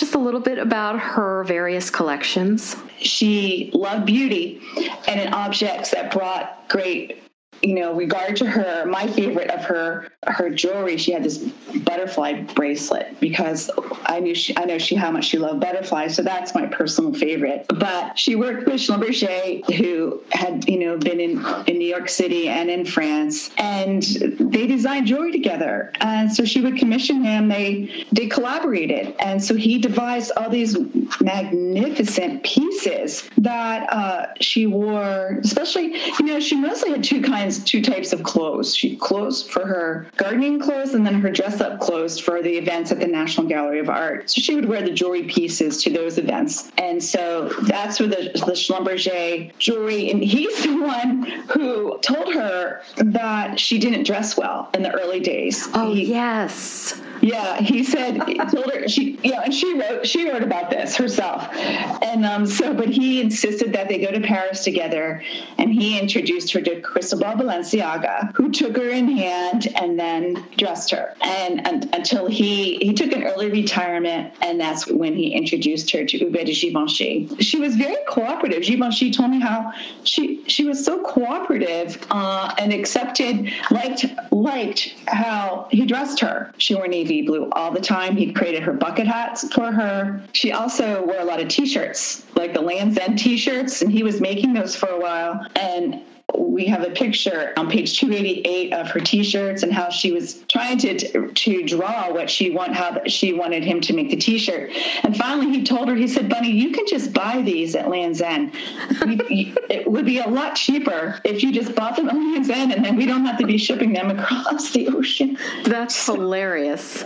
just 0.00 0.14
a 0.14 0.18
little 0.18 0.40
bit 0.40 0.58
about 0.58 0.98
her 0.98 1.44
various 1.44 1.90
collections? 1.90 2.74
She 2.98 3.70
loved 3.74 4.06
beauty 4.06 4.60
and 5.06 5.20
in 5.20 5.32
objects 5.32 5.90
that 5.90 6.10
brought 6.10 6.68
great 6.68 7.22
you 7.62 7.74
know, 7.74 7.94
regard 7.94 8.36
to 8.36 8.46
her, 8.46 8.86
my 8.86 9.06
favorite 9.06 9.50
of 9.50 9.64
her 9.64 10.10
her 10.26 10.50
jewelry, 10.50 10.96
she 10.96 11.12
had 11.12 11.22
this 11.22 11.38
butterfly 11.84 12.42
bracelet 12.54 13.18
because 13.20 13.70
I 14.04 14.20
knew 14.20 14.34
she, 14.34 14.56
I 14.56 14.64
know 14.64 14.78
she 14.78 14.94
how 14.94 15.10
much 15.10 15.26
she 15.26 15.38
loved 15.38 15.60
butterflies, 15.60 16.14
so 16.14 16.22
that's 16.22 16.54
my 16.54 16.66
personal 16.66 17.12
favorite. 17.12 17.66
But 17.68 18.18
she 18.18 18.36
worked 18.36 18.66
with 18.66 18.76
Schlumberger, 18.76 19.74
who 19.74 20.22
had 20.32 20.68
you 20.68 20.78
know 20.78 20.98
been 20.98 21.20
in 21.20 21.44
in 21.66 21.78
New 21.78 21.88
York 21.88 22.08
City 22.08 22.48
and 22.48 22.70
in 22.70 22.84
France, 22.84 23.50
and 23.58 24.02
they 24.02 24.66
designed 24.66 25.06
jewelry 25.06 25.32
together. 25.32 25.92
And 26.00 26.32
so 26.32 26.44
she 26.44 26.60
would 26.60 26.76
commission 26.76 27.24
him. 27.24 27.48
They 27.48 28.06
they 28.12 28.26
collaborated, 28.26 29.14
and 29.20 29.42
so 29.42 29.54
he 29.54 29.78
devised 29.78 30.32
all 30.36 30.48
these 30.48 30.76
magnificent 31.20 32.42
pieces 32.42 33.28
that 33.38 33.90
uh, 33.92 34.26
she 34.40 34.66
wore. 34.66 35.38
Especially, 35.42 35.94
you 36.18 36.26
know, 36.26 36.40
she 36.40 36.56
mostly 36.56 36.90
had 36.92 37.04
two 37.04 37.22
kinds 37.22 37.49
two 37.58 37.82
types 37.82 38.12
of 38.12 38.22
clothes. 38.22 38.74
She 38.74 38.96
clothes 38.96 39.42
for 39.42 39.66
her 39.66 40.06
gardening 40.16 40.60
clothes 40.60 40.94
and 40.94 41.04
then 41.04 41.20
her 41.20 41.30
dress 41.30 41.60
up 41.60 41.80
clothes 41.80 42.18
for 42.18 42.42
the 42.42 42.56
events 42.56 42.92
at 42.92 43.00
the 43.00 43.06
National 43.06 43.46
Gallery 43.46 43.80
of 43.80 43.88
Art. 43.88 44.30
So 44.30 44.40
she 44.40 44.54
would 44.54 44.66
wear 44.66 44.82
the 44.82 44.92
jewelry 44.92 45.24
pieces 45.24 45.82
to 45.82 45.90
those 45.90 46.18
events. 46.18 46.70
And 46.78 47.02
so 47.02 47.48
that's 47.62 48.00
where 48.00 48.08
the, 48.08 48.30
the 48.34 48.52
Schlumberger 48.52 49.52
jewelry, 49.58 50.10
and 50.10 50.22
he's 50.22 50.62
the 50.62 50.76
one 50.76 51.22
who 51.22 51.98
told 52.00 52.34
her 52.34 52.82
that 52.96 53.58
she 53.58 53.78
didn't 53.78 54.04
dress 54.04 54.36
well 54.36 54.70
in 54.74 54.82
the 54.82 54.92
early 54.92 55.20
days. 55.20 55.68
Oh, 55.74 55.92
he, 55.92 56.06
yes. 56.06 57.00
Yeah, 57.20 57.60
he 57.60 57.84
said 57.84 58.18
told 58.50 58.72
her 58.72 58.88
she 58.88 59.18
yeah, 59.22 59.42
and 59.42 59.52
she 59.52 59.78
wrote 59.78 60.06
she 60.06 60.30
wrote 60.30 60.42
about 60.42 60.70
this 60.70 60.96
herself, 60.96 61.46
and 61.54 62.24
um, 62.24 62.46
so 62.46 62.72
but 62.72 62.88
he 62.88 63.20
insisted 63.20 63.74
that 63.74 63.88
they 63.88 63.98
go 63.98 64.10
to 64.10 64.20
Paris 64.20 64.64
together, 64.64 65.22
and 65.58 65.72
he 65.72 65.98
introduced 65.98 66.52
her 66.52 66.62
to 66.62 66.80
Cristobal 66.80 67.39
Balenciaga, 67.40 68.34
who 68.34 68.50
took 68.50 68.76
her 68.76 68.88
in 68.88 69.08
hand 69.08 69.68
and 69.76 69.98
then 69.98 70.44
dressed 70.56 70.90
her, 70.90 71.14
and, 71.22 71.66
and 71.66 71.94
until 71.94 72.26
he 72.26 72.76
he 72.76 72.92
took 72.92 73.12
an 73.12 73.24
early 73.24 73.50
retirement, 73.50 74.32
and 74.42 74.60
that's 74.60 74.86
when 74.86 75.14
he 75.14 75.34
introduced 75.34 75.90
her 75.92 76.04
to 76.04 76.18
Hubert 76.18 76.44
de 76.44 76.54
Givenchy. 76.54 77.28
She 77.40 77.58
was 77.58 77.76
very 77.76 77.96
cooperative. 78.06 78.62
Givenchy 78.62 79.10
told 79.10 79.30
me 79.30 79.40
how 79.40 79.72
she 80.04 80.44
she 80.48 80.64
was 80.64 80.84
so 80.84 81.02
cooperative 81.02 82.04
uh, 82.10 82.54
and 82.58 82.72
accepted 82.72 83.50
liked 83.70 84.04
liked 84.30 84.94
how 85.06 85.66
he 85.70 85.86
dressed 85.86 86.20
her. 86.20 86.52
She 86.58 86.74
wore 86.74 86.88
navy 86.88 87.22
blue 87.22 87.48
all 87.52 87.70
the 87.72 87.80
time. 87.80 88.16
He 88.16 88.32
created 88.32 88.62
her 88.62 88.72
bucket 88.72 89.06
hats 89.06 89.50
for 89.54 89.72
her. 89.72 90.22
She 90.32 90.52
also 90.52 91.04
wore 91.04 91.18
a 91.18 91.24
lot 91.24 91.40
of 91.40 91.48
t-shirts, 91.48 92.26
like 92.34 92.52
the 92.52 92.60
Land's 92.60 92.98
End 92.98 93.18
t-shirts, 93.18 93.82
and 93.82 93.90
he 93.90 94.02
was 94.02 94.20
making 94.20 94.52
those 94.52 94.76
for 94.76 94.88
a 94.88 95.00
while. 95.00 95.46
And 95.56 96.02
we 96.36 96.66
have 96.66 96.82
a 96.82 96.90
picture 96.90 97.52
on 97.56 97.70
page 97.70 97.98
288 97.98 98.72
of 98.72 98.90
her 98.90 99.00
t-shirts 99.00 99.62
and 99.62 99.72
how 99.72 99.88
she 99.88 100.12
was 100.12 100.42
trying 100.48 100.78
to 100.78 101.28
to 101.32 101.62
draw 101.64 102.12
what 102.12 102.28
she 102.28 102.50
want 102.50 102.74
how 102.74 103.02
she 103.06 103.32
wanted 103.32 103.64
him 103.64 103.80
to 103.80 103.92
make 103.92 104.10
the 104.10 104.16
t-shirt. 104.16 104.70
And 105.02 105.16
finally 105.16 105.50
he 105.50 105.64
told 105.64 105.88
her 105.88 105.94
he 105.94 106.08
said 106.08 106.28
bunny 106.28 106.50
you 106.50 106.72
can 106.72 106.86
just 106.86 107.12
buy 107.12 107.42
these 107.42 107.74
at 107.74 107.88
Lands' 107.88 108.20
End. 108.20 108.52
It 108.90 109.90
would 109.90 110.04
be 110.04 110.18
a 110.18 110.28
lot 110.28 110.54
cheaper 110.56 111.20
if 111.24 111.42
you 111.42 111.52
just 111.52 111.74
bought 111.74 111.96
them 111.96 112.08
at 112.08 112.14
Lands' 112.14 112.50
End 112.50 112.72
and 112.72 112.84
then 112.84 112.96
we 112.96 113.06
don't 113.06 113.24
have 113.24 113.38
to 113.38 113.46
be 113.46 113.58
shipping 113.58 113.92
them 113.92 114.10
across 114.10 114.70
the 114.72 114.88
ocean. 114.88 115.38
That's 115.64 116.06
hilarious 116.06 117.04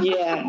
yeah. 0.00 0.46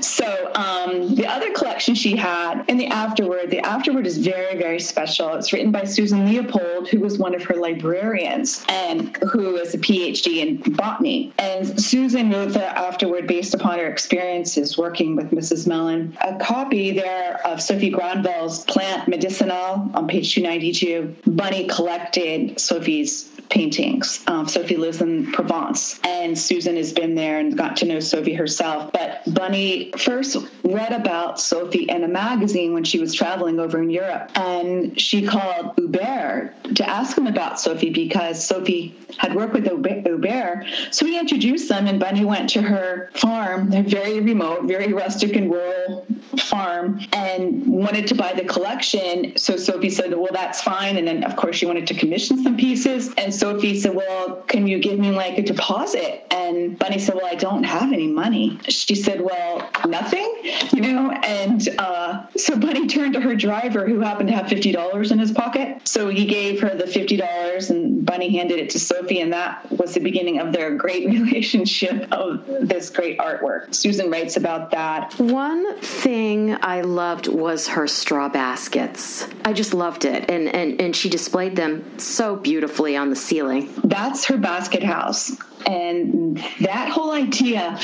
So 0.00 0.52
um, 0.54 1.14
the 1.14 1.26
other 1.26 1.52
collection 1.52 1.94
she 1.94 2.16
had 2.16 2.64
in 2.68 2.76
the 2.76 2.86
afterword, 2.88 3.50
the 3.50 3.60
afterword 3.60 4.06
is 4.06 4.18
very, 4.18 4.56
very 4.56 4.80
special. 4.80 5.34
It's 5.34 5.52
written 5.52 5.70
by 5.70 5.84
Susan 5.84 6.26
Leopold, 6.26 6.88
who 6.88 7.00
was 7.00 7.18
one 7.18 7.34
of 7.34 7.42
her 7.44 7.54
librarians 7.54 8.64
and 8.68 9.16
who 9.30 9.56
is 9.56 9.74
a 9.74 9.78
PhD 9.78 10.38
in 10.38 10.74
botany. 10.74 11.32
And 11.38 11.80
Susan 11.80 12.30
wrote 12.30 12.52
the 12.52 12.66
afterword 12.66 13.26
based 13.26 13.54
upon 13.54 13.78
her 13.78 13.86
experiences 13.86 14.76
working 14.76 15.16
with 15.16 15.30
Mrs. 15.30 15.66
Mellon. 15.66 16.16
A 16.20 16.36
copy 16.36 16.92
there 16.92 17.40
of 17.46 17.62
Sophie 17.62 17.90
Grandval's 17.90 18.64
Plant 18.64 19.08
Medicinal 19.08 19.90
on 19.94 20.08
page 20.08 20.34
292. 20.34 21.16
Bunny 21.26 21.66
collected 21.66 22.60
Sophie's 22.60 23.31
paintings. 23.50 24.22
Um, 24.26 24.48
Sophie 24.48 24.76
lives 24.76 25.00
in 25.00 25.30
Provence, 25.32 26.00
and 26.04 26.38
Susan 26.38 26.76
has 26.76 26.92
been 26.92 27.14
there 27.14 27.38
and 27.38 27.56
got 27.56 27.76
to 27.78 27.86
know 27.86 28.00
Sophie 28.00 28.34
herself. 28.34 28.92
But 28.92 29.22
Bunny 29.34 29.92
first 29.98 30.36
read 30.64 30.92
about 30.92 31.40
Sophie 31.40 31.84
in 31.84 32.04
a 32.04 32.08
magazine 32.08 32.72
when 32.72 32.84
she 32.84 32.98
was 32.98 33.14
traveling 33.14 33.60
over 33.60 33.80
in 33.82 33.90
Europe, 33.90 34.30
and 34.34 34.98
she 35.00 35.26
called 35.26 35.74
Hubert 35.76 36.54
to 36.74 36.88
ask 36.88 37.16
him 37.16 37.26
about 37.26 37.60
Sophie 37.60 37.90
because 37.90 38.44
Sophie 38.44 38.96
had 39.18 39.34
worked 39.34 39.52
with 39.54 39.66
Hubert. 39.66 40.64
So 40.90 41.06
he 41.06 41.18
introduced 41.18 41.68
them, 41.68 41.86
and 41.86 42.00
Bunny 42.00 42.24
went 42.24 42.50
to 42.50 42.62
her 42.62 43.10
farm, 43.14 43.70
very 43.70 44.20
remote, 44.20 44.64
very 44.64 44.92
rustic 44.92 45.36
and 45.36 45.50
rural 45.50 46.06
farm, 46.38 47.00
and 47.12 47.66
wanted 47.66 48.06
to 48.08 48.14
buy 48.14 48.32
the 48.32 48.44
collection. 48.44 49.36
So 49.36 49.56
Sophie 49.56 49.90
said, 49.90 50.14
Well, 50.14 50.32
that's 50.32 50.62
fine. 50.62 50.96
And 50.96 51.06
then, 51.06 51.24
of 51.24 51.36
course, 51.36 51.56
she 51.56 51.66
wanted 51.66 51.86
to 51.88 51.94
commission 51.94 52.42
some 52.42 52.56
pieces. 52.56 53.12
And 53.16 53.31
Sophie 53.32 53.78
said, 53.78 53.94
Well, 53.94 54.42
can 54.42 54.66
you 54.66 54.78
give 54.78 54.98
me 54.98 55.10
like 55.10 55.38
a 55.38 55.42
deposit? 55.42 56.26
And 56.30 56.78
Bunny 56.78 56.98
said, 56.98 57.14
Well, 57.14 57.26
I 57.26 57.34
don't 57.34 57.64
have 57.64 57.92
any 57.92 58.06
money. 58.06 58.58
She 58.68 58.94
said, 58.94 59.20
Well, 59.20 59.68
nothing, 59.86 60.34
you 60.72 60.82
know? 60.82 61.10
And 61.10 61.68
uh, 61.78 62.26
so 62.36 62.58
Bunny 62.58 62.86
turned 62.88 63.14
to 63.14 63.20
her 63.20 63.34
driver, 63.34 63.86
who 63.86 64.00
happened 64.00 64.28
to 64.28 64.34
have 64.34 64.46
$50 64.46 65.12
in 65.12 65.18
his 65.18 65.32
pocket. 65.32 65.86
So 65.88 66.08
he 66.08 66.26
gave 66.26 66.60
her 66.60 66.74
the 66.74 66.84
$50, 66.84 67.70
and 67.70 68.04
Bunny 68.04 68.36
handed 68.36 68.58
it 68.58 68.70
to 68.70 68.78
Sophie. 68.78 69.20
And 69.20 69.32
that 69.32 69.70
was 69.70 69.94
the 69.94 70.00
beginning 70.00 70.38
of 70.40 70.52
their 70.52 70.76
great 70.76 71.06
relationship 71.08 72.12
of 72.12 72.46
this 72.46 72.90
great 72.90 73.18
artwork. 73.18 73.74
Susan 73.74 74.10
writes 74.10 74.36
about 74.36 74.70
that. 74.72 75.18
One 75.18 75.78
thing 75.78 76.56
I 76.62 76.82
loved 76.82 77.28
was 77.28 77.68
her 77.68 77.86
straw 77.86 78.28
baskets. 78.28 79.26
I 79.44 79.52
just 79.52 79.74
loved 79.74 80.04
it. 80.04 80.30
And, 80.30 80.48
and, 80.48 80.80
and 80.80 80.96
she 80.96 81.08
displayed 81.08 81.56
them 81.56 81.98
so 81.98 82.36
beautifully 82.36 82.96
on 82.96 83.10
the 83.10 83.16
ceiling. 83.22 83.72
That's 83.84 84.26
her 84.26 84.36
basket 84.36 84.82
house. 84.82 85.36
And 85.66 86.38
that 86.60 86.88
whole 86.88 87.12
idea 87.12 87.78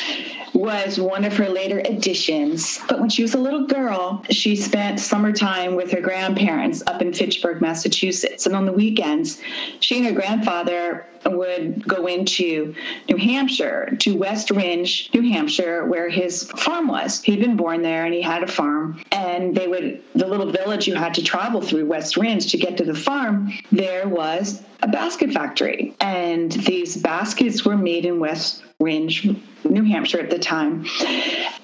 was 0.58 0.98
one 0.98 1.24
of 1.24 1.36
her 1.36 1.48
later 1.48 1.78
additions. 1.80 2.78
But 2.88 3.00
when 3.00 3.08
she 3.08 3.22
was 3.22 3.34
a 3.34 3.38
little 3.38 3.66
girl, 3.66 4.24
she 4.30 4.56
spent 4.56 5.00
summertime 5.00 5.74
with 5.74 5.90
her 5.92 6.00
grandparents 6.00 6.82
up 6.86 7.00
in 7.00 7.12
Fitchburg, 7.12 7.60
Massachusetts. 7.60 8.46
And 8.46 8.56
on 8.56 8.66
the 8.66 8.72
weekends, 8.72 9.40
she 9.80 9.98
and 9.98 10.06
her 10.06 10.12
grandfather 10.12 11.06
would 11.26 11.86
go 11.86 12.06
into 12.06 12.74
New 13.08 13.16
Hampshire, 13.16 13.96
to 14.00 14.16
West 14.16 14.48
Rindge, 14.48 15.12
New 15.14 15.30
Hampshire, 15.30 15.84
where 15.86 16.08
his 16.08 16.44
farm 16.52 16.88
was. 16.88 17.22
He'd 17.22 17.40
been 17.40 17.56
born 17.56 17.82
there 17.82 18.04
and 18.04 18.14
he 18.14 18.22
had 18.22 18.42
a 18.42 18.46
farm. 18.46 19.02
And 19.12 19.54
they 19.54 19.68
would, 19.68 20.02
the 20.14 20.26
little 20.26 20.50
village 20.50 20.86
you 20.86 20.94
had 20.94 21.14
to 21.14 21.22
travel 21.22 21.60
through, 21.60 21.86
West 21.86 22.16
Rindge, 22.16 22.50
to 22.50 22.58
get 22.58 22.76
to 22.78 22.84
the 22.84 22.94
farm, 22.94 23.52
there 23.72 24.08
was 24.08 24.62
a 24.82 24.88
basket 24.88 25.32
factory. 25.32 25.94
And 26.00 26.52
these 26.52 26.96
baskets 26.96 27.64
were 27.64 27.76
made 27.76 28.04
in 28.04 28.20
West 28.20 28.62
Rindge, 28.80 29.36
New 29.64 29.82
Hampshire 29.82 30.20
at 30.20 30.30
the 30.30 30.38
time. 30.38 30.86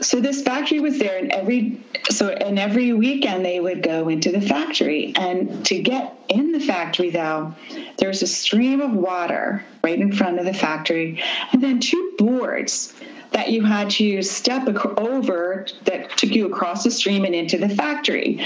So 0.01 0.21
this 0.21 0.43
factory 0.43 0.81
was 0.81 0.99
there, 0.99 1.17
and 1.17 1.31
every 1.31 1.81
so 2.11 2.31
and 2.31 2.59
every 2.59 2.93
weekend 2.93 3.45
they 3.45 3.61
would 3.61 3.85
go 3.85 4.09
into 4.09 4.33
the 4.33 4.41
factory. 4.41 5.13
And 5.15 5.65
to 5.67 5.79
get 5.81 6.19
in 6.29 6.51
the 6.51 6.59
factory, 6.59 7.11
though, 7.11 7.55
there's 7.99 8.23
a 8.23 8.27
stream 8.27 8.81
of 8.81 8.93
water 8.93 9.65
right 9.85 9.99
in 9.99 10.13
front 10.13 10.41
of 10.41 10.45
the 10.45 10.55
factory, 10.55 11.23
and 11.53 11.63
then 11.63 11.79
two 11.79 12.15
boards 12.19 12.93
that 13.35 13.51
you 13.51 13.65
had 13.65 13.91
to 13.91 14.23
step 14.23 14.67
over 14.97 15.67
that 15.85 16.17
took 16.17 16.31
you 16.31 16.47
across 16.47 16.85
the 16.85 16.91
stream 16.91 17.25
and 17.25 17.35
into 17.35 17.59
the 17.59 17.69
factory. 17.69 18.41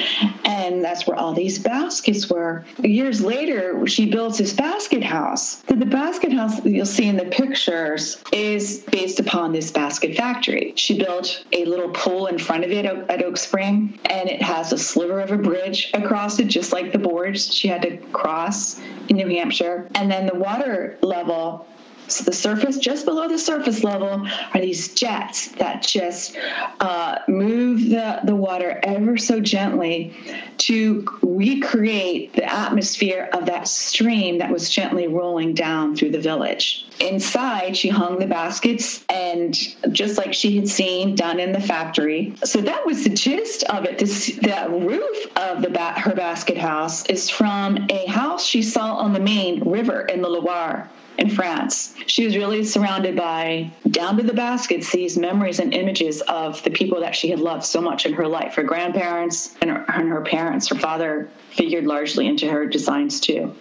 And 0.44 0.82
that's 0.82 1.06
where 1.06 1.16
all 1.16 1.34
these 1.34 1.58
baskets 1.58 2.28
were. 2.28 2.64
Years 2.82 3.20
later, 3.20 3.86
she 3.86 4.10
built 4.10 4.38
this 4.38 4.54
basket 4.54 5.04
house. 5.04 5.56
The 5.66 5.76
basket 5.86 6.32
house 6.32 6.64
you'll 6.64 6.86
see 6.86 7.06
in 7.06 7.16
the 7.16 7.26
pictures 7.26 8.22
is 8.32 8.80
based 8.90 9.20
upon 9.20 9.52
this 9.52 9.70
basket 9.70 10.16
factory. 10.16 10.72
She 10.76 10.98
built 10.98 11.44
a 11.52 11.64
little 11.66 11.90
pool 11.90 12.26
in 12.26 12.38
front 12.38 12.64
of 12.64 12.70
it 12.70 12.86
at 12.86 13.22
Oak 13.22 13.36
Spring, 13.36 13.98
and 14.06 14.28
it 14.28 14.40
has 14.40 14.72
a 14.72 14.78
sliver 14.78 15.20
of 15.20 15.30
a 15.30 15.38
bridge 15.38 15.90
across 15.92 16.38
it, 16.38 16.48
just 16.48 16.72
like 16.72 16.92
the 16.92 16.98
boards 16.98 17.54
she 17.54 17.68
had 17.68 17.82
to 17.82 17.98
cross 18.12 18.80
in 19.08 19.16
New 19.16 19.28
Hampshire. 19.28 19.88
And 19.94 20.10
then 20.10 20.26
the 20.26 20.34
water 20.34 20.96
level 21.02 21.66
so 22.08 22.24
the 22.24 22.32
surface, 22.32 22.78
just 22.78 23.04
below 23.04 23.28
the 23.28 23.38
surface 23.38 23.84
level, 23.84 24.26
are 24.54 24.60
these 24.60 24.94
jets 24.94 25.48
that 25.52 25.82
just 25.82 26.36
uh, 26.80 27.18
move 27.28 27.90
the, 27.90 28.20
the 28.24 28.34
water 28.34 28.80
ever 28.82 29.16
so 29.18 29.40
gently 29.40 30.14
to 30.58 31.06
recreate 31.22 32.32
the 32.32 32.44
atmosphere 32.44 33.28
of 33.32 33.46
that 33.46 33.68
stream 33.68 34.38
that 34.38 34.50
was 34.50 34.70
gently 34.70 35.06
rolling 35.06 35.54
down 35.54 35.94
through 35.94 36.10
the 36.10 36.20
village. 36.20 36.86
Inside, 37.00 37.76
she 37.76 37.88
hung 37.88 38.18
the 38.18 38.26
baskets, 38.26 39.04
and 39.08 39.54
just 39.92 40.18
like 40.18 40.34
she 40.34 40.56
had 40.56 40.68
seen 40.68 41.14
done 41.14 41.38
in 41.38 41.52
the 41.52 41.60
factory. 41.60 42.34
So 42.44 42.60
that 42.62 42.84
was 42.86 43.04
the 43.04 43.10
gist 43.10 43.62
of 43.64 43.84
it. 43.84 43.98
This, 43.98 44.34
the 44.36 44.66
roof 44.68 45.26
of 45.36 45.62
the 45.62 45.70
ba- 45.70 46.00
her 46.00 46.14
basket 46.14 46.56
house 46.56 47.06
is 47.06 47.30
from 47.30 47.86
a 47.90 48.06
house 48.06 48.44
she 48.44 48.62
saw 48.62 48.94
on 48.96 49.12
the 49.12 49.20
Maine 49.20 49.68
River 49.68 50.00
in 50.02 50.22
the 50.22 50.28
Loire 50.28 50.90
in 51.18 51.28
France. 51.28 51.94
She 52.06 52.24
was 52.24 52.36
really 52.36 52.64
surrounded 52.64 53.16
by, 53.16 53.70
down 53.90 54.16
to 54.16 54.22
the 54.22 54.32
baskets, 54.32 54.90
these 54.92 55.18
memories 55.18 55.58
and 55.58 55.74
images 55.74 56.22
of 56.22 56.62
the 56.62 56.70
people 56.70 57.00
that 57.00 57.14
she 57.14 57.28
had 57.28 57.40
loved 57.40 57.64
so 57.64 57.80
much 57.80 58.06
in 58.06 58.12
her 58.14 58.26
life 58.26 58.54
her 58.54 58.62
grandparents 58.62 59.56
and 59.60 59.70
her, 59.70 59.84
and 59.88 60.08
her 60.08 60.22
parents. 60.22 60.68
Her 60.68 60.76
father 60.76 61.28
figured 61.50 61.84
largely 61.84 62.26
into 62.26 62.48
her 62.48 62.66
designs 62.66 63.20
too. 63.20 63.54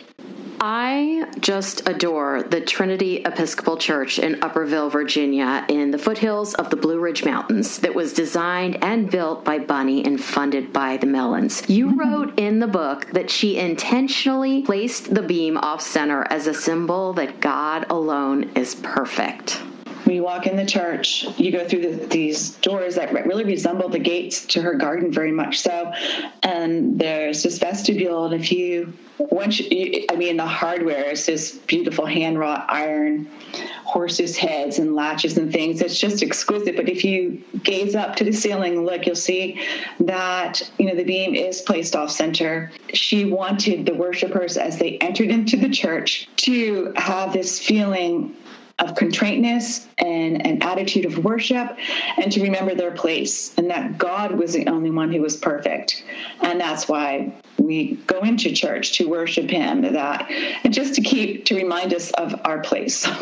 I 0.59 1.27
just 1.39 1.87
adore 1.87 2.43
the 2.43 2.61
Trinity 2.61 3.17
Episcopal 3.17 3.77
Church 3.77 4.17
in 4.17 4.41
Upperville, 4.41 4.89
Virginia, 4.89 5.65
in 5.67 5.91
the 5.91 5.97
foothills 5.97 6.55
of 6.55 6.69
the 6.69 6.75
Blue 6.75 6.99
Ridge 6.99 7.23
Mountains, 7.23 7.79
that 7.79 7.93
was 7.93 8.13
designed 8.13 8.83
and 8.83 9.09
built 9.09 9.45
by 9.45 9.59
Bunny 9.59 10.03
and 10.03 10.23
funded 10.23 10.73
by 10.73 10.97
the 10.97 11.05
Mellons. 11.05 11.69
You 11.69 11.87
mm-hmm. 11.87 11.99
wrote 11.99 12.39
in 12.39 12.59
the 12.59 12.67
book 12.67 13.07
that 13.11 13.29
she 13.29 13.57
intentionally 13.57 14.63
placed 14.63 15.13
the 15.13 15.21
beam 15.21 15.57
off 15.57 15.81
center 15.81 16.25
as 16.29 16.47
a 16.47 16.53
symbol 16.53 17.13
that 17.13 17.39
God 17.39 17.85
alone 17.89 18.51
is 18.55 18.75
perfect. 18.75 19.61
When 20.07 20.15
you 20.15 20.23
walk 20.23 20.47
in 20.47 20.55
the 20.55 20.65
church, 20.65 21.25
you 21.37 21.51
go 21.51 21.67
through 21.67 21.81
the, 21.81 22.05
these 22.05 22.51
doors 22.51 22.95
that 22.95 23.11
really 23.25 23.43
resemble 23.43 23.89
the 23.89 23.99
gates 23.99 24.45
to 24.45 24.61
her 24.61 24.75
garden 24.75 25.11
very 25.11 25.33
much 25.33 25.59
so. 25.59 25.91
And 26.43 26.97
there's 26.97 27.43
this 27.43 27.57
vestibule, 27.57 28.23
and 28.23 28.33
if 28.33 28.49
you 28.49 28.93
once 29.19 29.59
you, 29.59 30.05
I 30.09 30.15
mean 30.15 30.37
the 30.37 30.45
hardware 30.45 31.11
is 31.11 31.25
this 31.25 31.57
beautiful 31.57 32.05
hand 32.05 32.39
wrought 32.39 32.65
iron 32.69 33.29
horses' 33.83 34.37
heads 34.37 34.79
and 34.79 34.95
latches 34.95 35.37
and 35.37 35.51
things. 35.51 35.81
It's 35.81 35.99
just 35.99 36.23
exquisite. 36.23 36.77
But 36.77 36.87
if 36.87 37.03
you 37.03 37.43
gaze 37.63 37.93
up 37.93 38.15
to 38.15 38.23
the 38.23 38.31
ceiling, 38.31 38.85
look, 38.85 39.05
you'll 39.05 39.15
see 39.15 39.59
that 39.99 40.71
you 40.77 40.85
know 40.85 40.95
the 40.95 41.03
beam 41.03 41.35
is 41.35 41.61
placed 41.61 41.97
off 41.97 42.11
center. 42.11 42.71
She 42.93 43.25
wanted 43.25 43.85
the 43.85 43.93
worshipers 43.93 44.55
as 44.55 44.77
they 44.77 44.99
entered 44.99 45.31
into 45.31 45.57
the 45.57 45.67
church 45.67 46.29
to 46.37 46.93
have 46.95 47.33
this 47.33 47.59
feeling 47.59 48.33
of 48.79 48.95
contriteness 48.95 49.87
and 49.97 50.45
an 50.45 50.61
attitude 50.61 51.05
of 51.05 51.23
worship 51.23 51.77
and 52.17 52.31
to 52.31 52.41
remember 52.41 52.75
their 52.75 52.91
place 52.91 53.57
and 53.57 53.69
that 53.71 53.97
God 53.97 54.33
was 54.33 54.53
the 54.53 54.67
only 54.67 54.91
one 54.91 55.11
who 55.11 55.21
was 55.21 55.35
perfect. 55.35 56.03
And 56.41 56.59
that's 56.61 56.87
why 56.87 57.33
we 57.57 57.95
go 58.05 58.19
into 58.19 58.51
church 58.53 58.97
to 58.97 59.09
worship 59.09 59.49
him 59.49 59.81
that 59.81 60.29
and 60.63 60.73
just 60.73 60.93
to 60.95 61.01
keep 61.01 61.45
to 61.45 61.55
remind 61.55 61.93
us 61.93 62.11
of 62.11 62.39
our 62.45 62.59
place. 62.59 63.03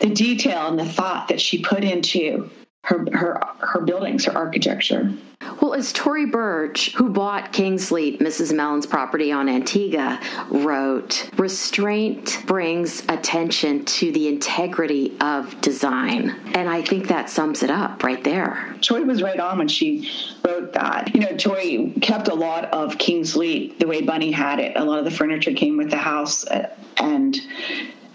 the 0.00 0.10
detail 0.12 0.66
and 0.66 0.78
the 0.78 0.84
thought 0.84 1.28
that 1.28 1.40
she 1.40 1.62
put 1.62 1.84
into 1.84 2.50
her 2.84 3.04
her 3.12 3.40
her 3.60 3.80
buildings, 3.80 4.26
her 4.26 4.36
architecture. 4.36 5.12
Well, 5.60 5.74
as 5.74 5.92
Tory 5.92 6.26
Burch, 6.26 6.94
who 6.94 7.10
bought 7.10 7.52
Kingsley, 7.52 8.18
Mrs. 8.18 8.54
Mellon's 8.54 8.86
property 8.86 9.30
on 9.30 9.48
Antigua, 9.48 10.20
wrote, 10.50 11.30
restraint 11.36 12.42
brings 12.46 13.02
attention 13.08 13.84
to 13.84 14.10
the 14.12 14.28
integrity 14.28 15.16
of 15.20 15.58
design. 15.60 16.30
And 16.54 16.68
I 16.68 16.82
think 16.82 17.08
that 17.08 17.30
sums 17.30 17.62
it 17.62 17.70
up 17.70 18.02
right 18.02 18.22
there. 18.24 18.74
Tory 18.80 19.04
was 19.04 19.22
right 19.22 19.38
on 19.38 19.58
when 19.58 19.68
she 19.68 20.10
wrote 20.44 20.72
that. 20.72 21.14
You 21.14 21.20
know, 21.20 21.36
Tory 21.36 21.92
kept 22.00 22.28
a 22.28 22.34
lot 22.34 22.64
of 22.66 22.98
Kingsley 22.98 23.74
the 23.78 23.86
way 23.86 24.02
Bunny 24.02 24.30
had 24.30 24.60
it. 24.60 24.76
A 24.76 24.84
lot 24.84 24.98
of 24.98 25.04
the 25.04 25.10
furniture 25.10 25.52
came 25.52 25.76
with 25.76 25.90
the 25.90 25.98
house. 25.98 26.46
Uh, 26.46 26.70
and 26.98 27.38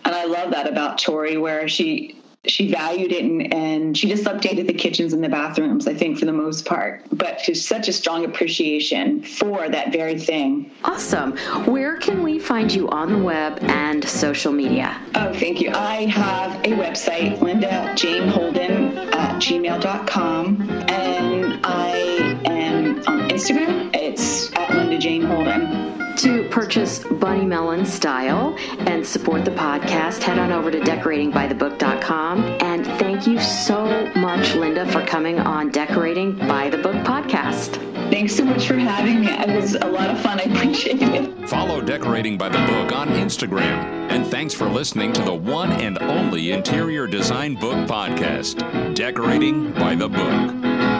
and 0.05 0.15
I 0.15 0.26
love 0.26 0.51
that 0.51 0.67
about 0.67 0.97
Tory, 0.97 1.38
where 1.38 1.67
she 1.67 2.18
she 2.45 2.71
valued 2.71 3.11
it 3.11 3.23
and, 3.23 3.53
and, 3.53 3.97
she 3.97 4.07
just 4.07 4.23
updated 4.23 4.67
the 4.67 4.73
kitchens 4.73 5.13
and 5.13 5.23
the 5.23 5.29
bathrooms, 5.29 5.87
I 5.87 5.93
think, 5.93 6.19
for 6.19 6.25
the 6.25 6.33
most 6.33 6.65
part. 6.65 7.03
But 7.11 7.41
she's 7.41 7.67
such 7.67 7.87
a 7.87 7.93
strong 7.93 8.23
appreciation 8.23 9.21
for 9.23 9.67
that 9.67 9.91
very 9.91 10.17
thing. 10.17 10.71
Awesome. 10.83 11.35
Where 11.65 11.97
can 11.97 12.23
we 12.23 12.39
find 12.39 12.71
you 12.71 12.87
on 12.89 13.11
the 13.11 13.19
web 13.19 13.59
and 13.63 14.07
social 14.07 14.53
media? 14.53 15.01
Oh, 15.15 15.33
thank 15.33 15.59
you. 15.59 15.71
I 15.71 16.05
have 16.05 16.53
a 16.63 16.69
website, 16.69 17.41
Linda 17.41 17.93
Jane 17.95 18.27
Holden 18.27 18.97
at 18.97 19.41
gmail.com. 19.41 20.69
And 20.89 21.59
I 21.63 22.28
am 22.70 22.97
on 23.07 23.30
Instagram. 23.30 23.93
It's 23.93 24.53
at 24.55 24.70
Linda 24.76 24.97
Jane 24.97 25.24
Holden. 25.24 26.15
To 26.17 26.49
purchase 26.49 26.99
Bunny 26.99 27.45
Mellon 27.45 27.86
style 27.86 28.55
and 28.80 29.05
support 29.05 29.45
the 29.45 29.51
podcast, 29.51 30.22
head 30.22 30.38
on 30.38 30.51
over 30.51 30.70
to 30.70 30.80
decoratingbythebook.com. 30.80 32.43
And 32.61 32.86
thank 32.86 33.26
you 33.26 33.39
so 33.39 34.11
much, 34.15 34.53
Linda, 34.55 34.86
for 34.91 35.05
coming 35.05 35.39
on 35.39 35.72
Decorating 35.72 36.36
by 36.36 36.70
the 36.70 36.78
Book 36.78 36.95
podcast. 37.05 37.76
Thanks 38.09 38.36
so 38.36 38.43
much 38.43 38.67
for 38.67 38.76
having 38.76 39.22
me. 39.22 39.28
It 39.30 39.55
was 39.55 39.76
a 39.76 39.86
lot 39.86 40.09
of 40.09 40.20
fun. 40.20 40.39
I 40.39 40.43
appreciate 40.43 41.01
it. 41.01 41.47
Follow 41.47 41.80
Decorating 41.80 42.38
by 42.38 42.49
the 42.49 42.57
Book 42.57 42.91
on 42.91 43.07
Instagram. 43.09 44.09
And 44.11 44.28
thanks 44.28 44.53
for 44.53 44.67
listening 44.67 45.13
to 45.13 45.22
the 45.22 45.34
one 45.34 45.72
and 45.72 45.97
only 46.01 46.51
interior 46.51 47.07
design 47.07 47.55
book 47.55 47.88
podcast, 47.88 48.93
Decorating 48.93 49.72
by 49.74 49.95
the 49.95 50.09
Book. 50.09 50.98